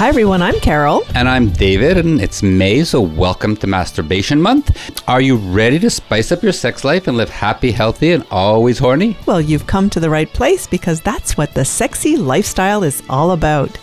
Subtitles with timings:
[0.00, 0.40] Hi, everyone.
[0.40, 1.04] I'm Carol.
[1.14, 4.98] And I'm David, and it's May, so welcome to Masturbation Month.
[5.06, 8.78] Are you ready to spice up your sex life and live happy, healthy, and always
[8.78, 9.18] horny?
[9.26, 13.32] Well, you've come to the right place because that's what the sexy lifestyle is all
[13.32, 13.78] about.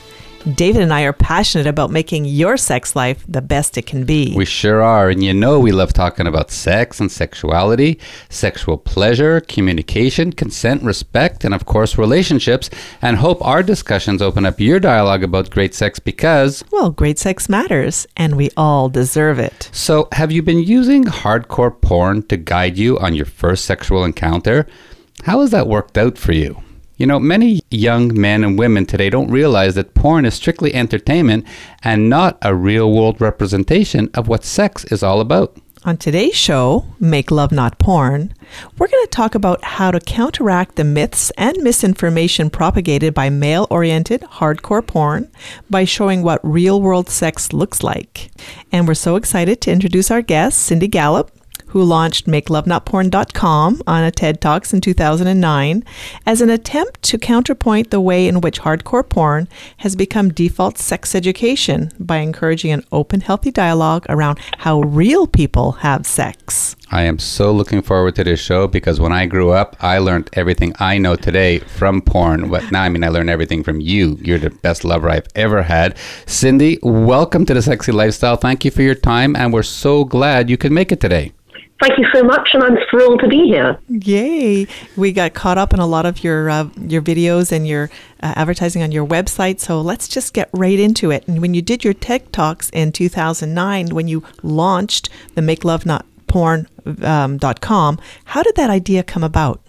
[0.55, 4.33] David and I are passionate about making your sex life the best it can be.
[4.33, 5.09] We sure are.
[5.09, 11.43] And you know, we love talking about sex and sexuality, sexual pleasure, communication, consent, respect,
[11.43, 12.69] and of course, relationships.
[13.01, 17.49] And hope our discussions open up your dialogue about great sex because, well, great sex
[17.49, 19.69] matters and we all deserve it.
[19.73, 24.65] So, have you been using hardcore porn to guide you on your first sexual encounter?
[25.23, 26.61] How has that worked out for you?
[26.97, 31.45] You know, many young men and women today don't realize that porn is strictly entertainment
[31.83, 35.55] and not a real world representation of what sex is all about.
[35.85, 38.33] On today's show, Make Love Not Porn,
[38.79, 43.67] we're going to talk about how to counteract the myths and misinformation propagated by male
[43.69, 45.29] oriented hardcore porn
[45.69, 48.31] by showing what real world sex looks like.
[48.71, 51.31] And we're so excited to introduce our guest, Cindy Gallop
[51.69, 55.83] who launched MakeLoveNotPorn.com on a TED Talks in 2009
[56.25, 61.13] as an attempt to counterpoint the way in which hardcore porn has become default sex
[61.13, 66.75] education by encouraging an open, healthy dialogue around how real people have sex.
[66.89, 70.29] I am so looking forward to this show because when I grew up, I learned
[70.33, 72.49] everything I know today from porn.
[72.49, 74.17] But now, I mean, I learned everything from you.
[74.21, 75.97] You're the best lover I've ever had.
[76.25, 78.37] Cindy, welcome to the Sexy Lifestyle.
[78.37, 81.33] Thank you for your time, and we're so glad you could make it today.
[81.79, 83.77] Thank you so much, and I'm thrilled to be here.
[83.87, 84.65] Yay!
[84.95, 87.91] We got caught up in a lot of your uh, your videos and your
[88.23, 91.27] uh, advertising on your website, so let's just get right into it.
[91.27, 95.85] And when you did your TED Talks in 2009, when you launched the Make Love
[95.85, 99.61] Not Porn.com, um, how did that idea come about?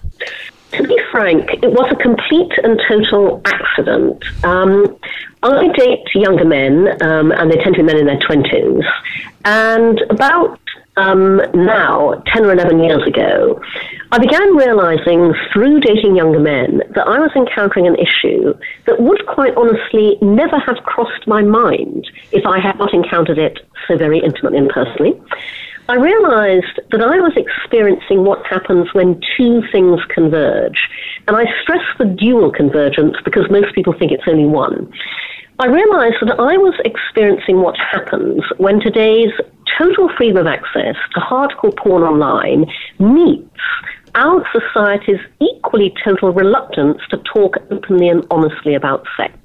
[0.73, 4.25] To be frank, it was a complete and total accident.
[4.45, 4.97] Um,
[5.43, 8.85] I date younger men, um, and they tend to be men in their 20s.
[9.45, 10.59] And about
[10.99, 13.61] um, now, 10 or 11 years ago,
[14.11, 18.55] I began realizing through dating younger men that I was encountering an issue
[18.87, 23.61] that would quite honestly never have crossed my mind if I had not encountered it
[23.87, 25.21] so very intimately and personally.
[25.89, 30.87] I realized that I was experiencing what happens when two things converge.
[31.27, 34.93] And I stress the dual convergence because most people think it's only one.
[35.61, 39.33] I realized that I was experiencing what happens when today's
[39.77, 42.67] total freedom of access to hardcore porn online
[43.01, 43.51] meets
[44.15, 49.37] our society's equally total reluctance to talk openly and honestly about sex.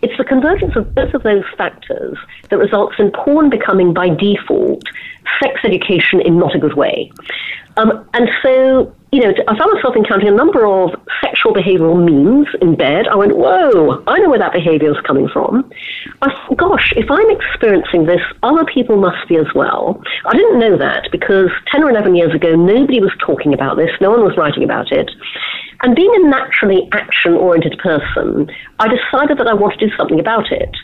[0.00, 2.16] It's the convergence of both of those factors
[2.48, 4.82] that results in porn becoming, by default,
[5.42, 7.12] sex education in not a good way.
[7.78, 10.90] Um, and so you know, I found myself encountering a number of
[11.22, 13.08] sexual behavioral memes in bed.
[13.08, 15.70] I went, whoa, I know where that behavior is coming from.
[16.20, 20.02] I thought, gosh, if I'm experiencing this, other people must be as well.
[20.26, 23.90] I didn't know that because 10 or 11 years ago, nobody was talking about this,
[24.00, 25.10] no one was writing about it.
[25.80, 30.20] And being a naturally action oriented person, I decided that I wanted to do something
[30.20, 30.74] about it.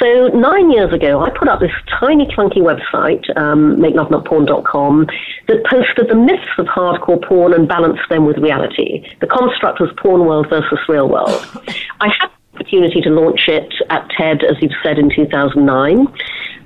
[0.00, 5.06] So nine years ago, I put up this tiny, clunky website, um, MakeLoveNotPorn.com,
[5.48, 9.06] that posted the myths of hardcore porn and balanced them with reality.
[9.20, 11.46] The construct was porn world versus real world.
[12.00, 16.06] I had the opportunity to launch it at TED, as you've said, in 2009.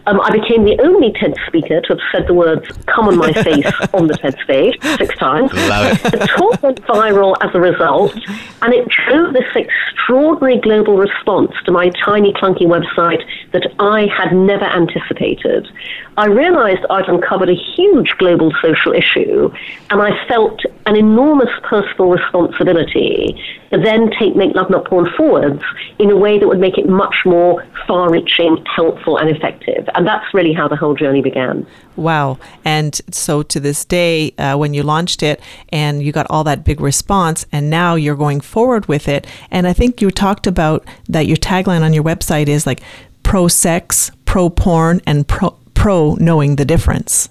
[0.08, 3.30] Um, I became the only TED speaker to have said the words "come on my
[3.30, 5.52] face" on the TED stage six times.
[5.52, 8.14] The talk went viral as a result,
[8.62, 14.34] and it drove this extraordinary global response to my tiny, clunky website that I had
[14.34, 15.68] never anticipated.
[16.16, 19.52] I realized I'd uncovered a huge global social issue,
[19.90, 23.38] and I felt an enormous personal responsibility
[23.70, 25.62] to then take Make Love Not Porn forwards
[25.98, 29.88] in a way that would make it much more far reaching, helpful, and effective.
[29.98, 31.66] And that's really how the whole journey began.
[31.96, 32.38] Wow.
[32.64, 35.40] And so to this day, uh, when you launched it
[35.70, 39.26] and you got all that big response, and now you're going forward with it.
[39.50, 42.80] And I think you talked about that your tagline on your website is like
[43.24, 47.28] pro sex, pro porn, and pro pro knowing the difference?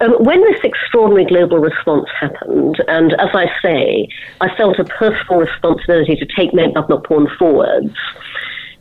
[0.00, 4.08] Um, when this extraordinary global response happened, and as I say,
[4.40, 7.94] I felt a personal responsibility to take Make Love Not Porn forwards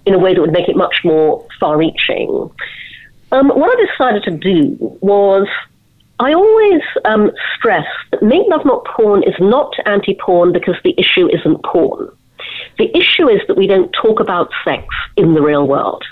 [0.06, 2.50] in a way that would make it much more far reaching.
[3.32, 5.48] Um, what I decided to do was
[6.20, 10.94] I always um, stress that Make Love Not Porn is not anti porn because the
[10.98, 12.10] issue isn't porn.
[12.78, 14.86] The issue is that we don't talk about sex
[15.18, 16.04] in the real world.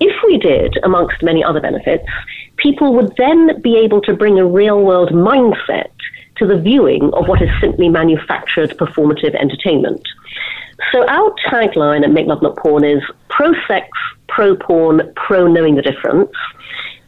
[0.00, 2.06] If we did, amongst many other benefits,
[2.56, 5.90] people would then be able to bring a real world mindset
[6.40, 10.02] to the viewing of what is simply manufactured performative entertainment.
[10.90, 13.86] So our tagline at Make Love Not Porn is pro sex,
[14.26, 16.32] pro porn, pro knowing the difference.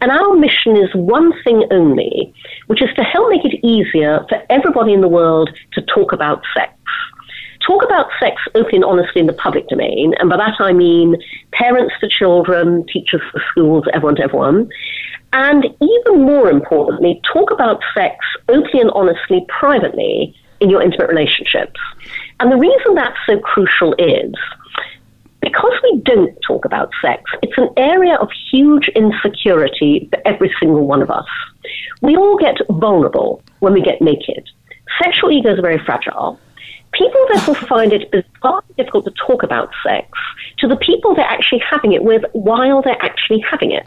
[0.02, 2.34] And our mission is one thing only,
[2.66, 6.42] which is to help make it easier for everybody in the world to talk about
[6.54, 6.72] sex.
[7.66, 11.16] Talk about sex openly and honestly in the public domain, and by that I mean
[11.52, 14.68] parents to children, teachers to schools, everyone to everyone.
[15.32, 18.16] And even more importantly, talk about sex
[18.48, 21.80] openly and honestly privately in your intimate relationships.
[22.40, 24.34] And the reason that's so crucial is
[25.40, 30.86] because we don't talk about sex, it's an area of huge insecurity for every single
[30.86, 31.26] one of us.
[32.00, 34.48] We all get vulnerable when we get naked.
[35.02, 36.38] Sexual egos are very fragile.
[36.92, 40.08] People therefore find it bizarrely difficult to talk about sex
[40.58, 43.86] to the people they're actually having it with while they're actually having it.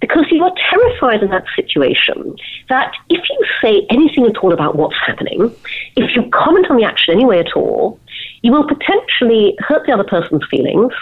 [0.00, 2.36] Because you are terrified in that situation
[2.68, 5.54] that if you say anything at all about what's happening,
[5.96, 7.98] if you comment on the action anyway at all,
[8.42, 10.92] you will potentially hurt the other person's feelings.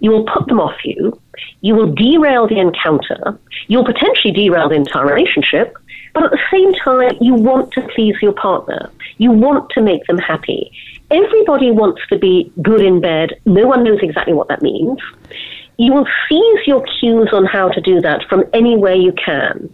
[0.00, 1.18] You will put them off you.
[1.60, 3.38] You will derail the encounter.
[3.68, 5.76] You'll potentially derail the entire relationship.
[6.14, 8.90] But at the same time, you want to please your partner.
[9.18, 10.72] You want to make them happy.
[11.10, 13.40] Everybody wants to be good in bed.
[13.46, 14.98] No one knows exactly what that means.
[15.78, 19.72] You will seize your cues on how to do that from anywhere you can.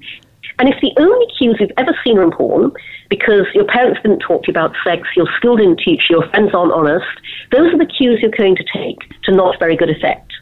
[0.59, 2.73] And if the only cues you've ever seen are in porn,
[3.09, 6.29] because your parents didn't talk to you about sex, your school didn't teach you, your
[6.31, 7.07] friends aren't honest,
[7.53, 10.33] those are the cues you're going to take to not very good effect.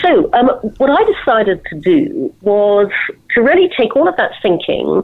[0.00, 2.88] So, um, what I decided to do was
[3.38, 5.02] to really take all of that thinking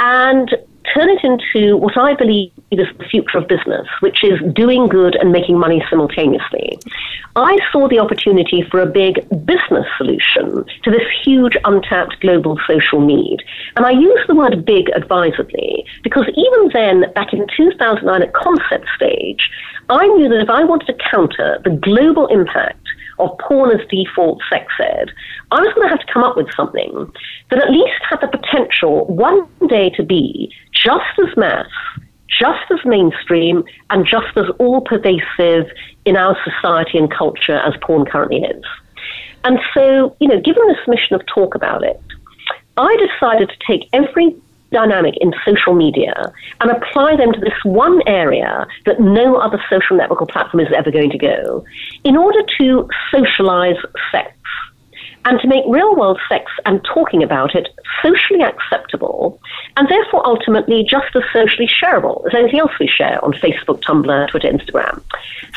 [0.00, 0.48] and
[0.94, 5.14] turn it into what I believe is the future of business, which is doing good
[5.16, 6.78] and making money simultaneously.
[7.34, 13.00] I saw the opportunity for a big business solution to this huge untapped global social
[13.00, 13.42] need.
[13.76, 18.86] And I use the word big advisedly because even then, back in 2009 at concept
[18.96, 19.50] stage,
[19.90, 22.85] I knew that if I wanted to counter the global impact
[23.18, 25.10] of porn as default sex ed,
[25.50, 27.12] I was going to have to come up with something
[27.50, 31.66] that at least had the potential one day to be just as mass,
[32.28, 35.70] just as mainstream, and just as all pervasive
[36.04, 38.64] in our society and culture as porn currently is.
[39.44, 42.00] And so, you know, given this mission of talk about it,
[42.76, 44.36] I decided to take every
[44.72, 49.96] dynamic in social media and apply them to this one area that no other social
[49.96, 51.64] network or platform is ever going to go
[52.04, 53.76] in order to socialize
[54.10, 54.32] sex
[55.26, 57.68] and to make real world sex and talking about it
[58.00, 59.40] socially acceptable
[59.76, 64.30] and therefore ultimately just as socially shareable as anything else we share on Facebook, Tumblr,
[64.30, 65.02] Twitter, Instagram.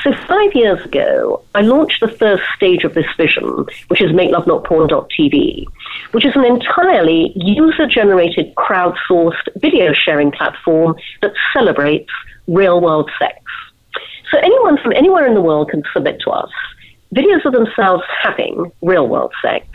[0.03, 5.65] So five years ago, I launched the first stage of this vision, which is MakeLoveNotPorn.tv,
[6.11, 12.09] which is an entirely user generated crowdsourced video sharing platform that celebrates
[12.47, 13.37] real world sex.
[14.31, 16.51] So anyone from anywhere in the world can submit to us
[17.15, 19.65] videos of themselves having real world sex,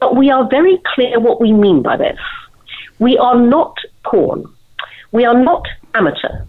[0.00, 2.18] but we are very clear what we mean by this.
[2.98, 4.44] We are not porn.
[5.12, 6.44] We are not amateur.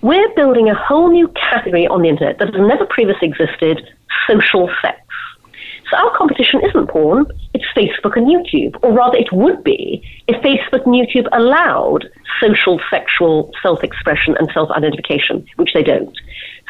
[0.00, 3.88] We're building a whole new category on the internet that has never previously existed
[4.28, 5.00] social sex.
[5.90, 10.40] So our competition isn't porn, it's Facebook and YouTube, or rather, it would be if
[10.42, 12.08] Facebook and YouTube allowed
[12.40, 16.14] social sexual self expression and self identification, which they don't.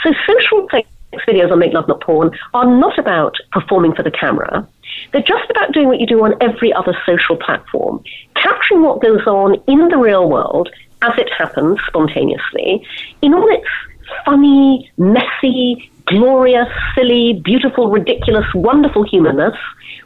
[0.04, 0.88] So social sex
[1.26, 4.66] videos on Make Love Not Porn are not about performing for the camera.
[5.12, 8.02] They're just about doing what you do on every other social platform,
[8.34, 10.68] capturing what goes on in the real world
[11.02, 12.84] as it happens spontaneously
[13.22, 13.68] in all its
[14.24, 19.54] funny, messy, glorious, silly, beautiful, ridiculous, wonderful humanness.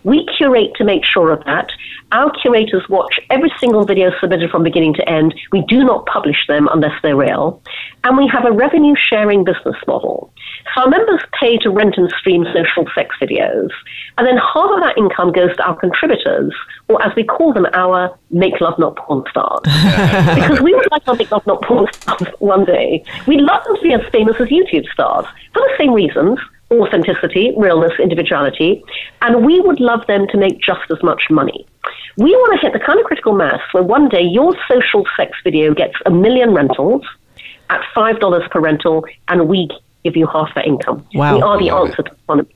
[0.04, 1.70] We curate to make sure of that.
[2.10, 5.34] Our curators watch every single video submitted from beginning to end.
[5.52, 7.62] We do not publish them unless they're real.
[8.04, 10.32] And we have a revenue sharing business model.
[10.74, 13.70] So our members pay to rent and stream social sex videos,
[14.18, 16.52] and then half of that income goes to our contributors,
[16.88, 19.60] or as we call them, our make love not porn stars.
[20.34, 23.04] because we would like our make love not porn stars one day.
[23.26, 26.38] We'd love them to be as famous as YouTube stars for the same reasons
[26.72, 28.82] authenticity, realness, individuality,
[29.20, 31.66] and we would love them to make just as much money.
[32.16, 35.32] We want to hit the kind of critical mass where one day your social sex
[35.44, 37.02] video gets a million rentals
[37.70, 39.68] at $5 per rental, and we
[40.04, 41.06] give you half that income.
[41.14, 41.36] Wow.
[41.36, 42.54] We are the answer to economy.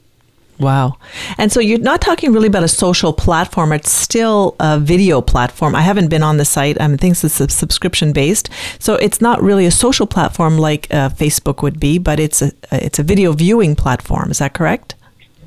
[0.59, 0.97] Wow.
[1.37, 3.73] And so you're not talking really about a social platform.
[3.73, 5.75] It's still a video platform.
[5.75, 6.81] I haven't been on the site.
[6.81, 8.49] I think it's a subscription based.
[8.79, 12.53] So it's not really a social platform like uh, Facebook would be, but it's a,
[12.73, 14.31] it's a video viewing platform.
[14.31, 14.95] Is that correct?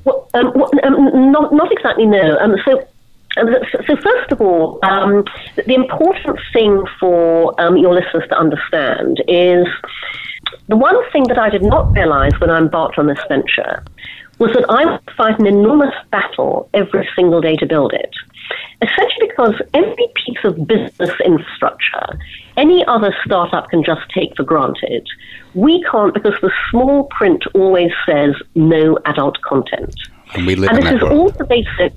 [0.03, 2.37] Well, um, um, not, not exactly, no.
[2.37, 2.87] Um, so
[3.37, 3.47] um,
[3.87, 5.23] so, first of all, um,
[5.55, 9.67] the important thing for um, your listeners to understand is
[10.67, 13.83] the one thing that I did not realize when I embarked on this venture
[14.39, 18.13] was that I would fight an enormous battle every single day to build it.
[18.81, 22.17] Essentially, because every piece of business infrastructure
[22.59, 25.07] any other startup can just take for granted,
[25.53, 29.95] we can't because the small print always says no adult content.
[30.33, 31.13] And we live and in this that is world.
[31.13, 31.93] all the basic.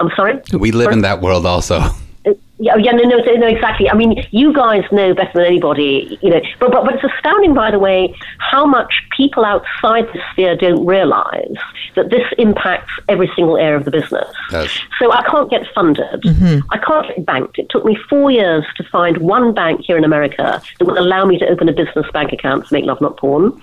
[0.00, 0.40] I'm sorry?
[0.52, 1.80] We live in that world also.
[2.58, 3.90] Yeah, yeah, no, no, no, exactly.
[3.90, 6.40] I mean, you guys know better than anybody, you know.
[6.60, 10.86] But, but, but it's astounding, by the way, how much people outside the sphere don't
[10.86, 11.56] realize
[11.96, 14.28] that this impacts every single area of the business.
[14.52, 14.78] Yes.
[15.00, 16.22] So I can't get funded.
[16.22, 16.60] Mm-hmm.
[16.70, 17.58] I can't get banked.
[17.58, 21.24] It took me four years to find one bank here in America that would allow
[21.24, 23.60] me to open a business bank account to make love not porn.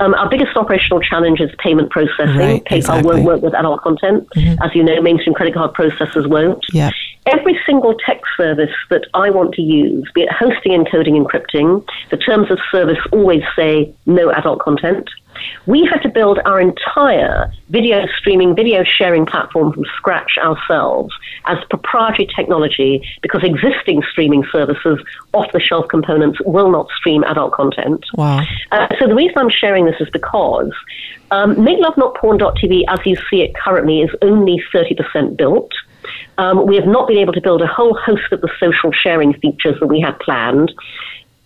[0.00, 2.36] Um, our biggest operational challenge is payment processing.
[2.36, 3.10] Right, PayPal exactly.
[3.10, 4.28] won't work with adult content.
[4.36, 6.64] As you know, mainstream credit card processors won't.
[6.72, 6.90] Yeah.
[7.26, 12.16] Every single tech service that I want to use, be it hosting, encoding, encrypting, the
[12.16, 15.08] terms of service always say no adult content.
[15.66, 21.14] We had to build our entire video streaming, video sharing platform from scratch ourselves
[21.46, 24.98] as proprietary technology because existing streaming services,
[25.32, 28.04] off the shelf components, will not stream adult content.
[28.14, 28.44] Wow.
[28.72, 30.72] Uh, so the reason I'm sharing this is because
[31.30, 35.72] um, MakeLoveNotPorn.tv, as you see it currently, is only 30% built.
[36.38, 39.34] Um, we have not been able to build a whole host of the social sharing
[39.34, 40.72] features that we had planned.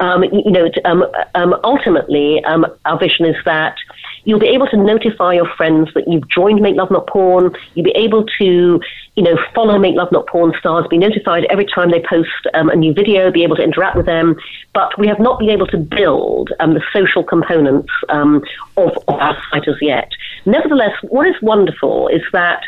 [0.03, 1.05] Um, you, know, um,
[1.37, 3.77] um, ultimately, um, our vision is that
[4.25, 7.55] you'll be able to notify your friends that you've joined Make Love Not Porn.
[7.75, 8.81] You'll be able to,
[9.15, 12.69] you know, follow Make Love Not Porn stars, be notified every time they post um,
[12.69, 14.35] a new video, be able to interact with them.
[14.75, 18.43] But we have not been able to build um, the social components of,
[18.77, 20.11] of our site as yet.
[20.47, 22.65] Nevertheless, what is wonderful is that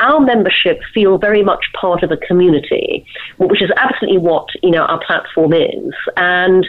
[0.00, 3.04] our membership feel very much part of a community,
[3.38, 5.94] which is absolutely what you know our platform is.
[6.16, 6.66] And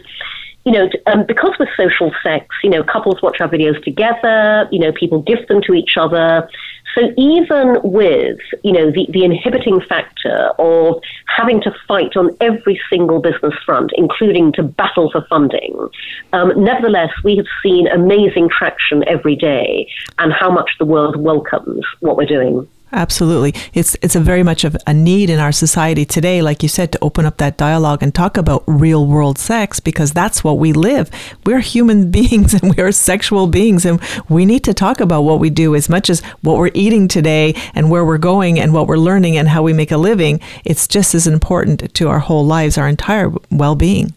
[0.65, 4.67] you know, um, because we're social sex, you know, couples watch our videos together.
[4.69, 6.50] You know, people gift them to each other.
[6.93, 12.81] So even with you know the, the inhibiting factor of having to fight on every
[12.89, 15.89] single business front, including to battle for funding,
[16.34, 21.86] um, nevertheless we have seen amazing traction every day, and how much the world welcomes
[22.00, 22.67] what we're doing.
[22.94, 23.53] Absolutely.
[23.74, 26.94] It's it's a very much of a need in our society today, like you said,
[26.94, 30.72] to open up that dialogue and talk about real world sex because that's what we
[30.72, 31.12] live.
[31.46, 35.50] We're human beings and we're sexual beings and we need to talk about what we
[35.50, 38.98] do as much as what we're eating today and where we're going and what we're
[38.98, 40.39] learning and how we make a living.
[40.63, 44.13] It's just as important to our whole lives, our entire well being.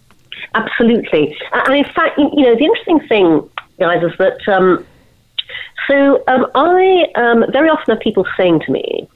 [0.55, 1.37] Absolutely.
[1.53, 3.51] And in fact, you know, the interesting thing,
[3.81, 4.87] guys, is that um,
[5.91, 9.09] so um, I um, very often have people saying to me,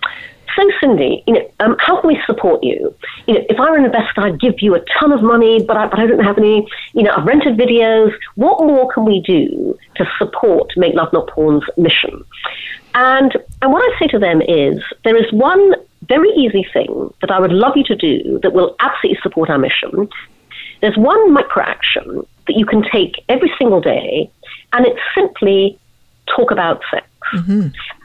[0.57, 2.93] "So Cindy, you know, um, how can we support you?
[3.27, 5.77] You know, if I were an investor, I'd give you a ton of money, but
[5.77, 6.67] I, but I don't have any.
[6.93, 8.13] You know, I've rented videos.
[8.35, 12.25] What more can we do to support Make Love Not Porn's mission?"
[12.95, 15.75] And and what I say to them is, there is one
[16.09, 19.59] very easy thing that I would love you to do that will absolutely support our
[19.59, 20.09] mission.
[20.81, 24.31] There's one micro action that you can take every single day,
[24.73, 25.79] and it's simply
[26.27, 27.07] talk about sex.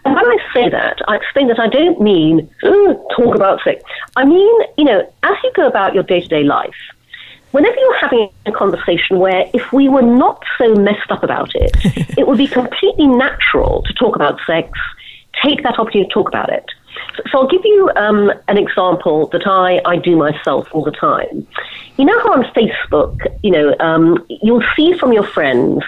[0.05, 3.83] And when I say that, I explain that I don't mean "Ooh, talk about sex.
[4.15, 6.75] I mean, you know, as you go about your day to day life,
[7.51, 11.71] whenever you're having a conversation where if we were not so messed up about it,
[12.17, 14.71] it would be completely natural to talk about sex,
[15.43, 16.65] take that opportunity to talk about it.
[17.15, 20.91] So, so I'll give you um, an example that I, I do myself all the
[20.91, 21.47] time.
[21.97, 25.83] You know how on Facebook, you know, um, you'll see from your friends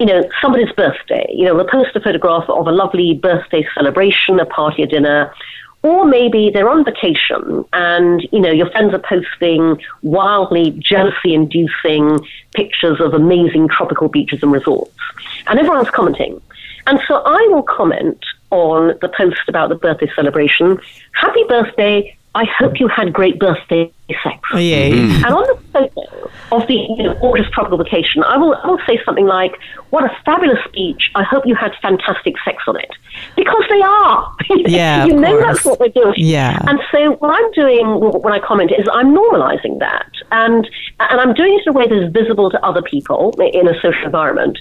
[0.00, 1.30] you know, somebody's birthday.
[1.32, 5.32] You know, they'll post a photograph of a lovely birthday celebration, a party, a dinner,
[5.82, 12.18] or maybe they're on vacation and, you know, your friends are posting wildly jealousy inducing
[12.54, 14.92] pictures of amazing tropical beaches and resorts.
[15.46, 16.40] And everyone's commenting.
[16.86, 20.78] And so I will comment on the post about the birthday celebration.
[21.12, 22.16] Happy birthday.
[22.34, 24.38] I hope you had great birthday sex.
[24.52, 24.92] Oh, yay.
[24.92, 25.24] Mm-hmm.
[25.24, 28.80] And on the photo of the you know, gorgeous tropical vacation, I will, I will
[28.86, 29.52] say something like,
[29.90, 31.10] What a fabulous speech.
[31.14, 32.90] I hope you had fantastic sex on it.
[33.36, 34.36] Because they are.
[34.66, 35.44] Yeah, you of know course.
[35.44, 36.14] that's what they're doing.
[36.16, 36.60] Yeah.
[36.66, 40.10] And so what I'm doing when I comment is I'm normalizing that.
[40.30, 40.68] And,
[41.00, 43.74] and I'm doing it in a way that is visible to other people in a
[43.80, 44.58] social environment.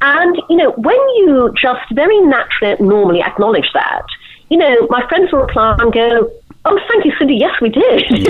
[0.00, 4.04] And, you know, when you just very naturally, normally acknowledge that,
[4.52, 6.30] you know, my friends will reply and go,
[6.64, 7.36] Oh, thank you, Cindy.
[7.36, 8.04] Yes, we did.
[8.10, 8.20] and,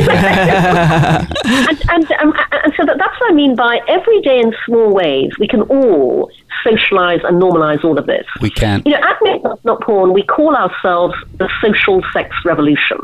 [1.90, 5.32] and, um, and so that, that's what I mean by every day in small ways,
[5.38, 6.30] we can all
[6.64, 8.26] socialize and normalize all of this.
[8.40, 8.82] We can.
[8.86, 12.98] You know, at Make Not Porn, we call ourselves the social sex revolution.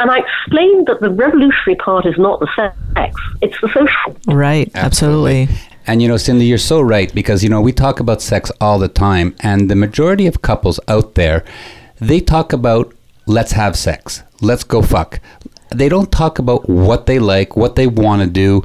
[0.00, 4.16] And I explained that the revolutionary part is not the sex, it's the social.
[4.26, 5.48] Right, absolutely.
[5.86, 8.78] And you know, Cindy, you're so right because you know we talk about sex all
[8.78, 11.44] the time, and the majority of couples out there,
[11.98, 12.94] they talk about
[13.26, 15.20] let's have sex, let's go fuck.
[15.70, 18.64] They don't talk about what they like, what they want to do,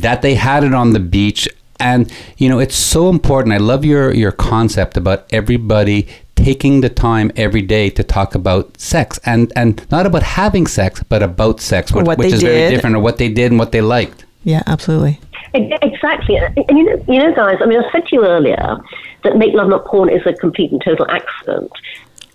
[0.00, 1.48] that they had it on the beach,
[1.78, 3.54] and you know, it's so important.
[3.54, 8.80] I love your your concept about everybody taking the time every day to talk about
[8.80, 12.42] sex and and not about having sex, but about sex, Or what which they is
[12.42, 14.24] very different, or what they did and what they liked.
[14.44, 15.20] Yeah, absolutely.
[15.54, 16.36] Exactly.
[16.36, 18.78] And you know, you know, guys, I mean, I said to you earlier
[19.24, 21.70] that Make Love Not Porn is a complete and total accident.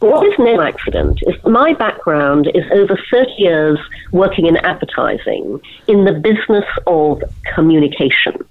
[0.04, 3.80] What is no accident is my background is over 30 years
[4.12, 7.24] working in advertising in the business of
[7.56, 8.46] communication.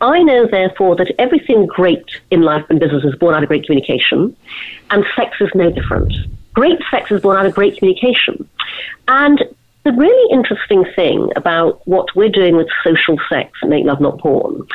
[0.00, 3.66] I know, therefore, that everything great in life and business is born out of great
[3.66, 4.34] communication,
[4.90, 6.12] and sex is no different.
[6.54, 8.48] Great sex is born out of great communication.
[9.06, 9.44] And
[9.84, 14.18] the really interesting thing about what we're doing with social sex and Make Love Not
[14.18, 14.66] Porn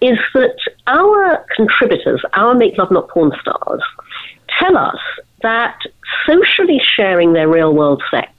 [0.00, 0.58] is that
[0.88, 3.82] our contributors, our Make Love Not Porn stars,
[4.58, 4.98] tell us
[5.42, 5.78] that
[6.26, 8.30] socially sharing their real world sex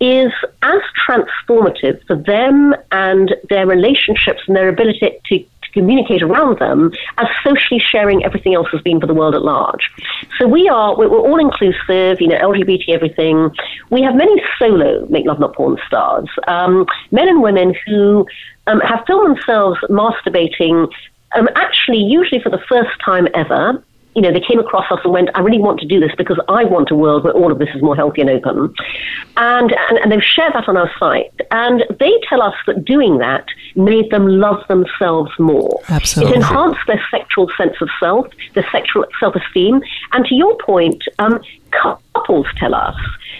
[0.00, 0.32] is
[0.62, 6.92] as transformative for them and their relationships and their ability to, to communicate around them
[7.16, 9.88] as socially sharing everything else has been for the world at large.
[10.38, 13.50] So we are, we're, all inclusive, you know, LGBT everything.
[13.90, 18.26] We have many solo Make Love Not Porn stars, um, men and women who
[18.66, 20.90] um, have filmed themselves masturbating
[21.34, 23.82] um, actually usually for the first time ever
[24.14, 26.38] you know, they came across us and went, I really want to do this because
[26.48, 28.72] I want a world where all of this is more healthy and open.
[29.36, 31.32] And, and, and they've shared that on our site.
[31.50, 35.80] And they tell us that doing that made them love themselves more.
[35.88, 36.34] Absolutely.
[36.34, 39.82] It enhanced their sexual sense of self, their sexual self esteem.
[40.12, 42.96] And to your point, um, couples tell us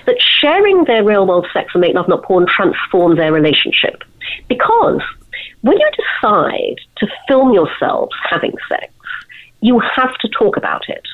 [0.06, 4.02] that sharing their real world sex and make love not porn transform their relationship.
[4.48, 5.00] Because
[5.62, 8.92] when you decide to film yourselves having sex,
[9.64, 11.04] you have to talk about it.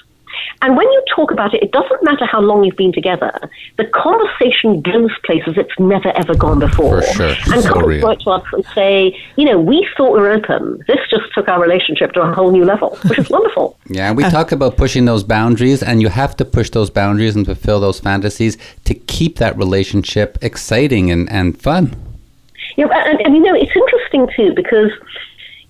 [0.63, 3.33] And when you talk about it, it doesn't matter how long you've been together.
[3.79, 7.03] The conversation goes places it's never ever gone before.
[7.03, 7.35] For sure.
[7.53, 10.83] And So couples write to us and say, you know, we thought we were open.
[10.87, 13.77] This just took our relationship to a whole new level, which is wonderful.
[13.93, 17.35] Yeah, and we talk about pushing those boundaries, and you have to push those boundaries
[17.35, 21.97] and fulfill those fantasies to keep that relationship exciting and, and fun.
[22.77, 24.91] Know, and, and you know, it's interesting too because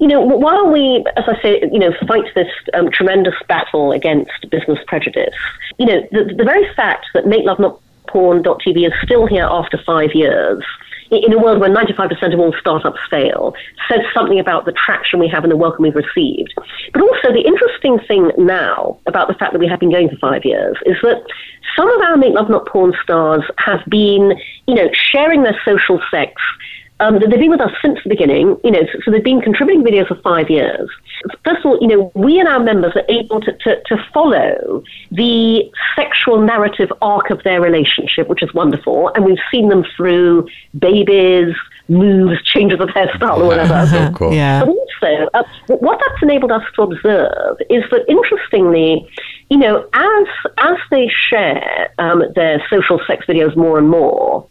[0.00, 4.50] you know, while we, as I say, you know, fight this um, tremendous battle against
[4.50, 5.34] business prejudice,
[5.78, 9.78] you know, the, the very fact that Make Love Not Porn.tv is still here after
[9.84, 10.64] five years,
[11.10, 13.54] in a world where 95% of all startups fail,
[13.88, 16.54] says something about the traction we have and the welcome we've received.
[16.92, 20.16] But also, the interesting thing now about the fact that we have been going for
[20.16, 21.22] five years is that
[21.76, 26.00] some of our Make Love Not Porn stars have been, you know, sharing their social
[26.10, 26.40] sex
[27.00, 29.82] um, they've been with us since the beginning, you know, so, so they've been contributing
[29.82, 30.88] videos for five years.
[31.44, 34.82] First of all, you know, we and our members are able to, to, to follow
[35.10, 40.46] the sexual narrative arc of their relationship, which is wonderful, and we've seen them through
[40.78, 41.54] babies,
[41.88, 43.80] moves, changes of hairstyle, or whatever.
[43.90, 44.32] So cool.
[44.32, 44.64] Yeah.
[44.64, 45.42] But also, uh,
[45.78, 49.08] what that's enabled us to observe is that, interestingly,
[49.48, 50.26] you know, as
[50.58, 54.46] as they share um, their social sex videos more and more,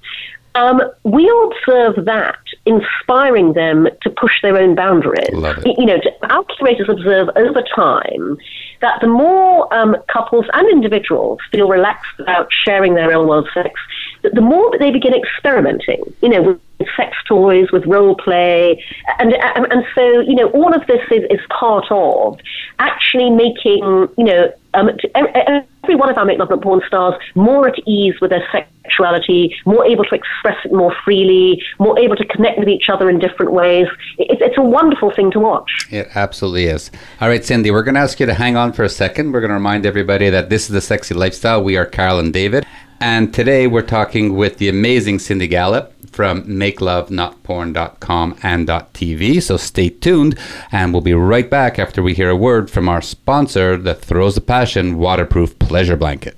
[0.56, 5.30] um, we observe that inspiring them to push their own boundaries.
[5.78, 8.38] You know, our curators observe over time
[8.82, 13.80] that the more um, couples and individuals feel relaxed about sharing their real world sex,
[14.22, 18.84] that the more that they begin experimenting, you know, with sex toys, with role play,
[19.20, 22.40] and, and and so you know all of this is, is part of
[22.80, 28.16] actually making you know um, every one of our Not Porn stars more at ease
[28.22, 32.70] with their sexuality, more able to express it more freely, more able to connect with
[32.70, 33.88] each other in different ways.
[34.18, 35.88] It, it's a wonderful thing to watch.
[35.90, 36.92] It absolutely is.
[37.20, 39.32] All right, Cindy, we're going to ask you to hang on for a second.
[39.32, 41.64] We're going to remind everybody that this is the Sexy Lifestyle.
[41.64, 42.66] We are Carol and David.
[43.00, 49.42] And today we're talking with the amazing Cindy Gallop from makelovenotporn.com and .tv.
[49.42, 50.38] So stay tuned,
[50.70, 54.36] and we'll be right back after we hear a word from our sponsor, the Throes
[54.36, 56.38] of Passion Waterproof Pleasure Blanket.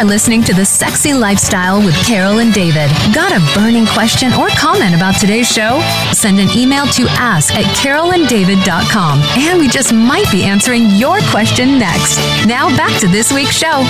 [0.00, 2.88] Are listening to The Sexy Lifestyle with Carol and David.
[3.14, 5.78] Got a burning question or comment about today's show?
[6.12, 11.78] Send an email to ask at carolanddavid.com and we just might be answering your question
[11.78, 12.16] next.
[12.46, 13.84] Now back to this week's show.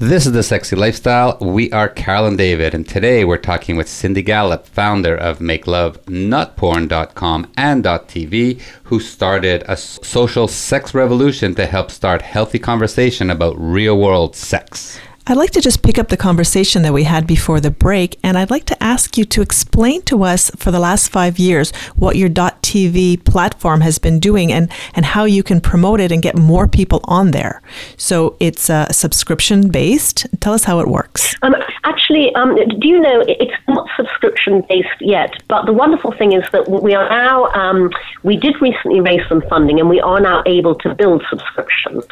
[0.00, 1.38] This is The Sexy Lifestyle.
[1.40, 7.52] We are Carol and David, and today we're talking with Cindy Gallop, founder of MakeLoveNotPorn.com
[7.56, 14.34] and .tv, who started a social sex revolution to help start healthy conversation about real-world
[14.34, 14.98] sex.
[15.26, 18.36] I'd like to just pick up the conversation that we had before the break, and
[18.36, 22.16] I'd like to ask you to explain to us for the last five years what
[22.16, 26.36] your .tv platform has been doing and, and how you can promote it and get
[26.36, 27.62] more people on there.
[27.96, 30.26] So it's uh, subscription based.
[30.40, 31.34] Tell us how it works.
[31.40, 35.34] Um, actually, um, do you know it's not subscription based yet?
[35.48, 37.90] But the wonderful thing is that we are now um,
[38.22, 42.04] we did recently raise some funding, and we are now able to build subscriptions.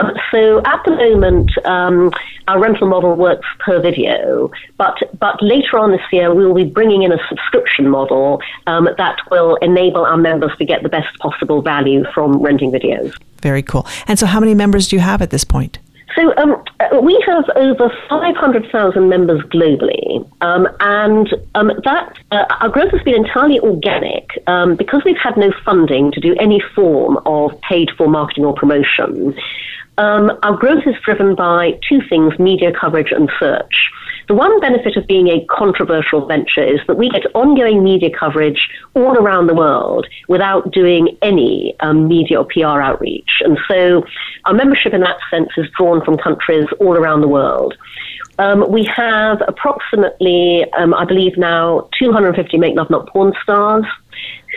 [0.00, 2.10] Um, so at the moment, um,
[2.48, 6.64] our rental model works per video, but but later on this year we will be
[6.64, 11.16] bringing in a subscription model um, that will enable our members to get the best
[11.18, 13.14] possible value from renting videos.
[13.42, 13.86] Very cool.
[14.06, 15.78] And so, how many members do you have at this point?
[16.14, 22.68] So um, uh, we have over 500,000 members globally, um, and um, that uh, our
[22.68, 27.18] growth has been entirely organic um, because we've had no funding to do any form
[27.24, 29.34] of paid-for marketing or promotion.
[29.98, 33.90] Um, our growth is driven by two things: media coverage and search.
[34.28, 38.68] The one benefit of being a controversial venture is that we get ongoing media coverage
[38.94, 43.42] all around the world without doing any um, media or PR outreach.
[43.44, 44.04] And so
[44.44, 47.74] our membership in that sense is drawn from countries all around the world.
[48.38, 53.84] Um, we have approximately, um, I believe now, 250 Make Love Not Porn stars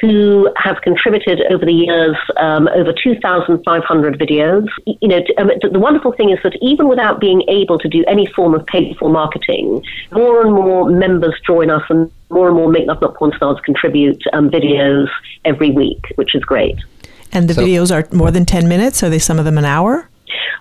[0.02, 4.68] who have contributed over the years um, over 2,500 videos.
[4.86, 7.88] You know, t- um, th- the wonderful thing is that even without being able to
[7.88, 12.48] do any form of paid for marketing, more and more members join us and more
[12.48, 15.08] and more Make Love Not Porn stars contribute um, videos
[15.46, 16.76] every week, which is great.
[17.32, 19.02] And the So- videos are more than 10 minutes?
[19.04, 20.10] Are they some of them an hour?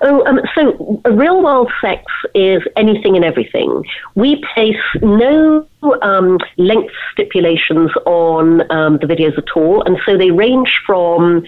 [0.02, 3.84] Oh, um, so real world sex is anything and everything.
[4.14, 5.66] We place no
[6.02, 11.44] um, length stipulations on um, the videos at all, and so they range from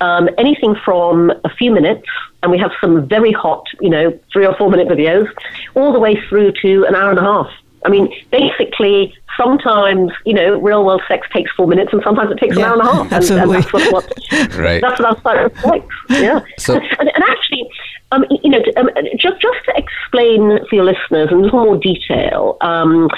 [0.00, 2.06] um, anything from a few minutes,
[2.42, 5.28] and we have some very hot, you know, three or four minute videos,
[5.74, 7.50] all the way through to an hour and a half.
[7.84, 12.38] I mean, basically, sometimes you know, real world sex takes four minutes, and sometimes it
[12.38, 13.02] takes Yeah, an hour and a half.
[13.04, 13.56] And- absolutely.
[13.56, 14.80] And, that's what, what Right.
[14.80, 15.84] That's what our site.
[16.10, 16.40] Yeah.
[16.58, 17.68] So- and, and actually,
[18.12, 21.76] um, you know, um, just just to explain for your listeners in a little more
[21.76, 23.08] detail, um,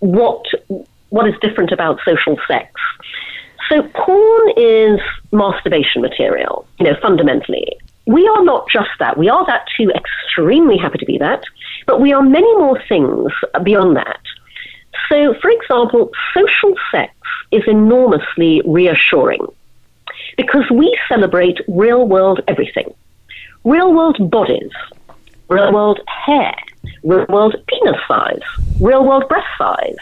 [0.00, 0.44] what
[1.10, 2.70] what is different about social sex.
[3.68, 6.66] So, porn is masturbation material.
[6.78, 9.16] You know, fundamentally, we are not just that.
[9.16, 9.90] We are that too.
[9.90, 11.44] Extremely happy to be that,
[11.86, 14.20] but we are many more things beyond that.
[15.08, 17.12] So, for example, social sex
[17.50, 19.46] is enormously reassuring
[20.36, 22.92] because we celebrate real world everything
[23.64, 24.72] real world bodies,
[25.48, 26.54] real world hair,
[27.04, 28.40] real world penis size,
[28.80, 29.96] real world breast size.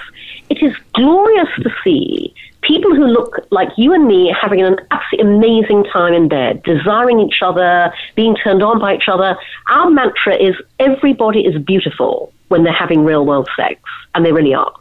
[0.48, 5.36] It is glorious to see people who look like you and me having an absolutely
[5.36, 9.36] amazing time in bed, desiring each other, being turned on by each other.
[9.68, 13.80] Our mantra is everybody is beautiful when they're having real world sex,
[14.14, 14.72] and they really are.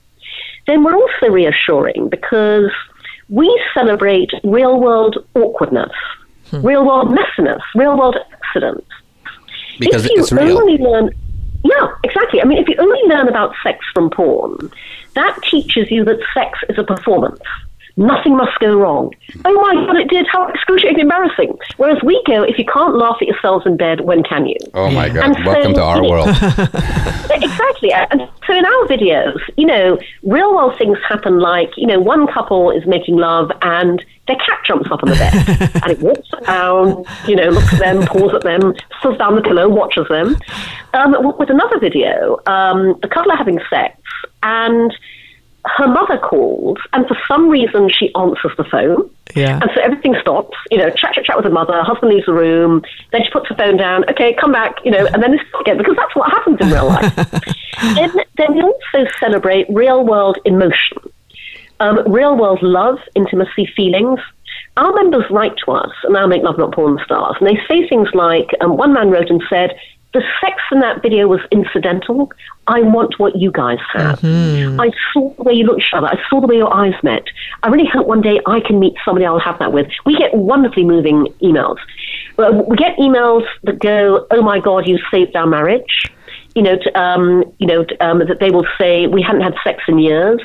[0.68, 2.72] Then we're also reassuring because
[3.30, 5.92] we celebrate real world awkwardness,
[6.50, 6.62] hmm.
[6.62, 8.88] real world messiness, real world accidents.
[9.80, 10.58] Because if you it's real.
[10.58, 11.12] only learn,
[11.63, 12.42] yeah, exactly.
[12.42, 14.72] I mean, if you only learn about sex from porn,
[15.13, 17.39] that teaches you that sex is a performance.
[18.00, 19.14] Nothing must go wrong.
[19.44, 20.26] Oh my God, it did.
[20.32, 21.58] How excruciatingly embarrassing.
[21.76, 24.56] Whereas we go, if you can't laugh at yourselves in bed, when can you?
[24.74, 25.36] Oh my God!
[25.36, 26.30] And Welcome so- to our world.
[27.30, 27.92] exactly.
[27.92, 32.26] And so in our videos, you know, real world things happen like, you know, one
[32.28, 36.30] couple is making love and their cat jumps up on the bed and it walks
[36.48, 40.38] around, you know, looks at them, paws at them, sits down the pillow, watches them.
[40.94, 44.00] Um, with another video, um, the couple are having sex
[44.42, 44.96] and
[45.65, 49.10] her mother calls and for some reason she answers the phone.
[49.36, 49.60] Yeah.
[49.62, 52.34] And so everything stops, you know, chat, chat, chat with her mother, husband leaves the
[52.34, 55.41] room, then she puts the phone down, okay, come back, you know, and then this
[55.60, 57.15] again, because that's what happens in real life.
[57.95, 60.98] then, then we also celebrate real world emotion,
[61.80, 64.19] um, real world love, intimacy, feelings.
[64.78, 67.88] Our members write to us, and now make love not porn stars, and they say
[67.88, 69.78] things like, um, one man wrote and said,
[70.13, 72.32] the sex in that video was incidental.
[72.67, 74.19] I want what you guys have.
[74.80, 76.08] I saw the way you looked at each other.
[76.08, 77.24] I saw the way your eyes met.
[77.63, 79.88] I really hope one day I can meet somebody I'll have that with.
[80.06, 81.78] We get wonderfully moving emails.
[82.38, 86.12] We get emails that go, "Oh my God, you saved our marriage."
[86.56, 89.56] You know, to, um, you know t- um, that they will say we hadn't had
[89.63, 90.41] sex in years.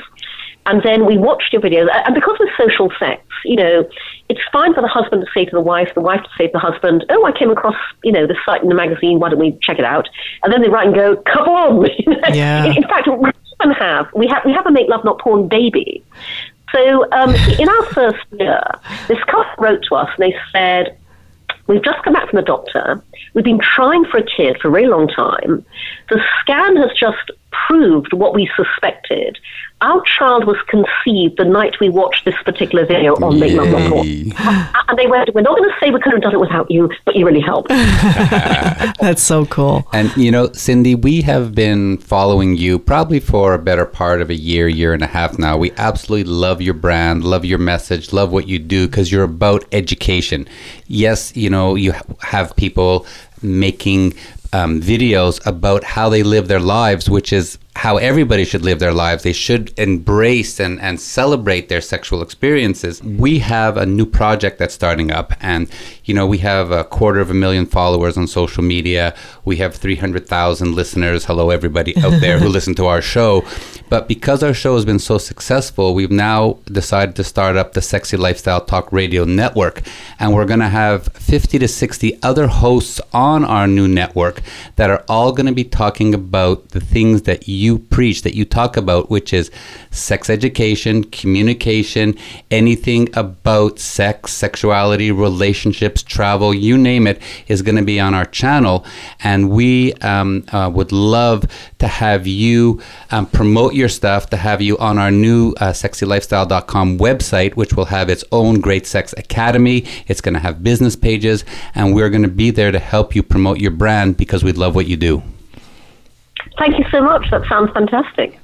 [0.67, 3.87] And then we watched your videos, and because of social sex, you know,
[4.29, 6.53] it's fine for the husband to say to the wife, the wife to say to
[6.53, 9.19] the husband, "Oh, I came across, you know, this site in the magazine.
[9.19, 10.09] Why don't we check it out?"
[10.43, 11.87] And then they write and go, "Come on!"
[12.33, 12.65] Yeah.
[12.65, 13.29] in, in fact, we
[13.61, 16.03] even have we have we have a make love not porn baby.
[16.73, 18.61] So um, in our first year,
[19.07, 20.97] this couple wrote to us and they said,
[21.67, 23.03] We've just come back from the doctor.
[23.33, 25.65] We've been trying for a kid for a very long time.
[26.09, 27.31] The scan has just
[27.67, 29.37] proved what we suspected.
[29.81, 34.05] Our child was conceived the night we watched this particular video on Make Love Not
[34.05, 36.89] And they went, We're not going to say we couldn't have done it without you,
[37.03, 37.69] but you really helped.
[38.99, 39.87] That's so cool.
[39.91, 44.29] And you know, Cindy, we have been following you probably for a better part of
[44.29, 45.57] a year, year and a half now.
[45.57, 49.65] We absolutely love your brand, love your message, love what you do because you're about
[49.73, 50.47] education.
[50.87, 53.05] Yes, you know, you have people
[53.41, 54.13] making
[54.55, 58.93] um, videos about how they live their lives, which is how everybody should live their
[58.93, 59.23] lives.
[59.23, 63.03] They should embrace and, and celebrate their sexual experiences.
[63.03, 65.69] We have a new project that's starting up, and
[66.05, 69.13] you know, we have a quarter of a million followers on social media.
[69.43, 71.25] We have 300,000 listeners.
[71.25, 73.43] Hello, everybody out there who listen to our show.
[73.89, 77.81] But because our show has been so successful, we've now decided to start up the
[77.81, 79.81] Sexy Lifestyle Talk Radio Network.
[80.19, 84.41] And we're going to have 50 to 60 other hosts on our new network
[84.77, 88.45] that are all going to be talking about the things that you preach, that you
[88.45, 89.51] talk about, which is
[89.91, 92.17] sex education, communication,
[92.51, 98.25] anything about sex, sexuality, relationships, travel, you name it, is going to be on our
[98.25, 98.85] channel.
[99.23, 101.45] And we um, uh, would love
[101.79, 106.97] to have you um, promote your stuff, to have you on our new uh, sexylifestyle.com
[106.97, 109.85] website, which will have its own Great Sex Academy.
[110.07, 113.23] It's going to have business pages, and we're going to be there to help you
[113.23, 115.23] promote your brand because we love what you do.
[116.57, 117.29] Thank you so much.
[117.31, 118.39] That sounds fantastic.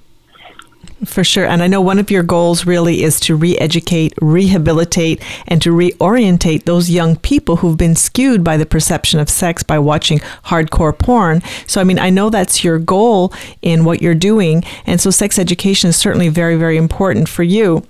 [1.05, 1.45] For sure.
[1.45, 5.71] And I know one of your goals really is to re educate, rehabilitate, and to
[5.71, 10.97] reorientate those young people who've been skewed by the perception of sex by watching hardcore
[10.97, 11.41] porn.
[11.65, 13.33] So, I mean, I know that's your goal
[13.63, 14.63] in what you're doing.
[14.85, 17.83] And so, sex education is certainly very, very important for you.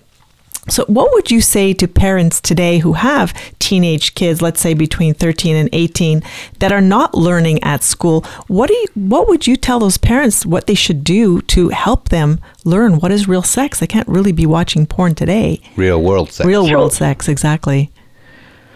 [0.70, 5.16] So, what would you say to parents today who have teenage kids, let's say between
[5.16, 6.22] 13 and 18,
[6.60, 8.22] that are not learning at school?
[8.48, 12.10] What do you, what would you tell those parents what they should do to help
[12.10, 13.80] them learn what is real sex?
[13.80, 15.62] They can't really be watching porn today.
[15.76, 16.48] Real world sex.
[16.48, 17.92] Real world sex, exactly.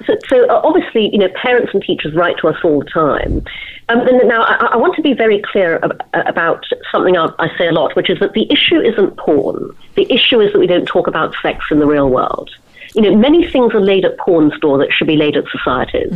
[0.06, 3.44] So, so uh, obviously, you know, parents and teachers write to us all the time.
[3.88, 7.56] Um, and now, I, I want to be very clear ab- about something I, I
[7.58, 9.76] say a lot, which is that the issue isn't porn.
[9.96, 12.50] The issue is that we don't talk about sex in the real world.
[12.94, 16.12] You know, many things are laid at porn store that should be laid at societies.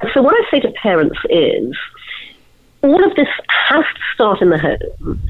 [0.00, 1.76] And so, what I say to parents is,
[2.82, 5.20] all of this has to start in the home,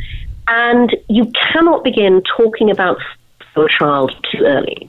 [0.49, 2.99] and you cannot begin talking about
[3.57, 4.89] your child too early.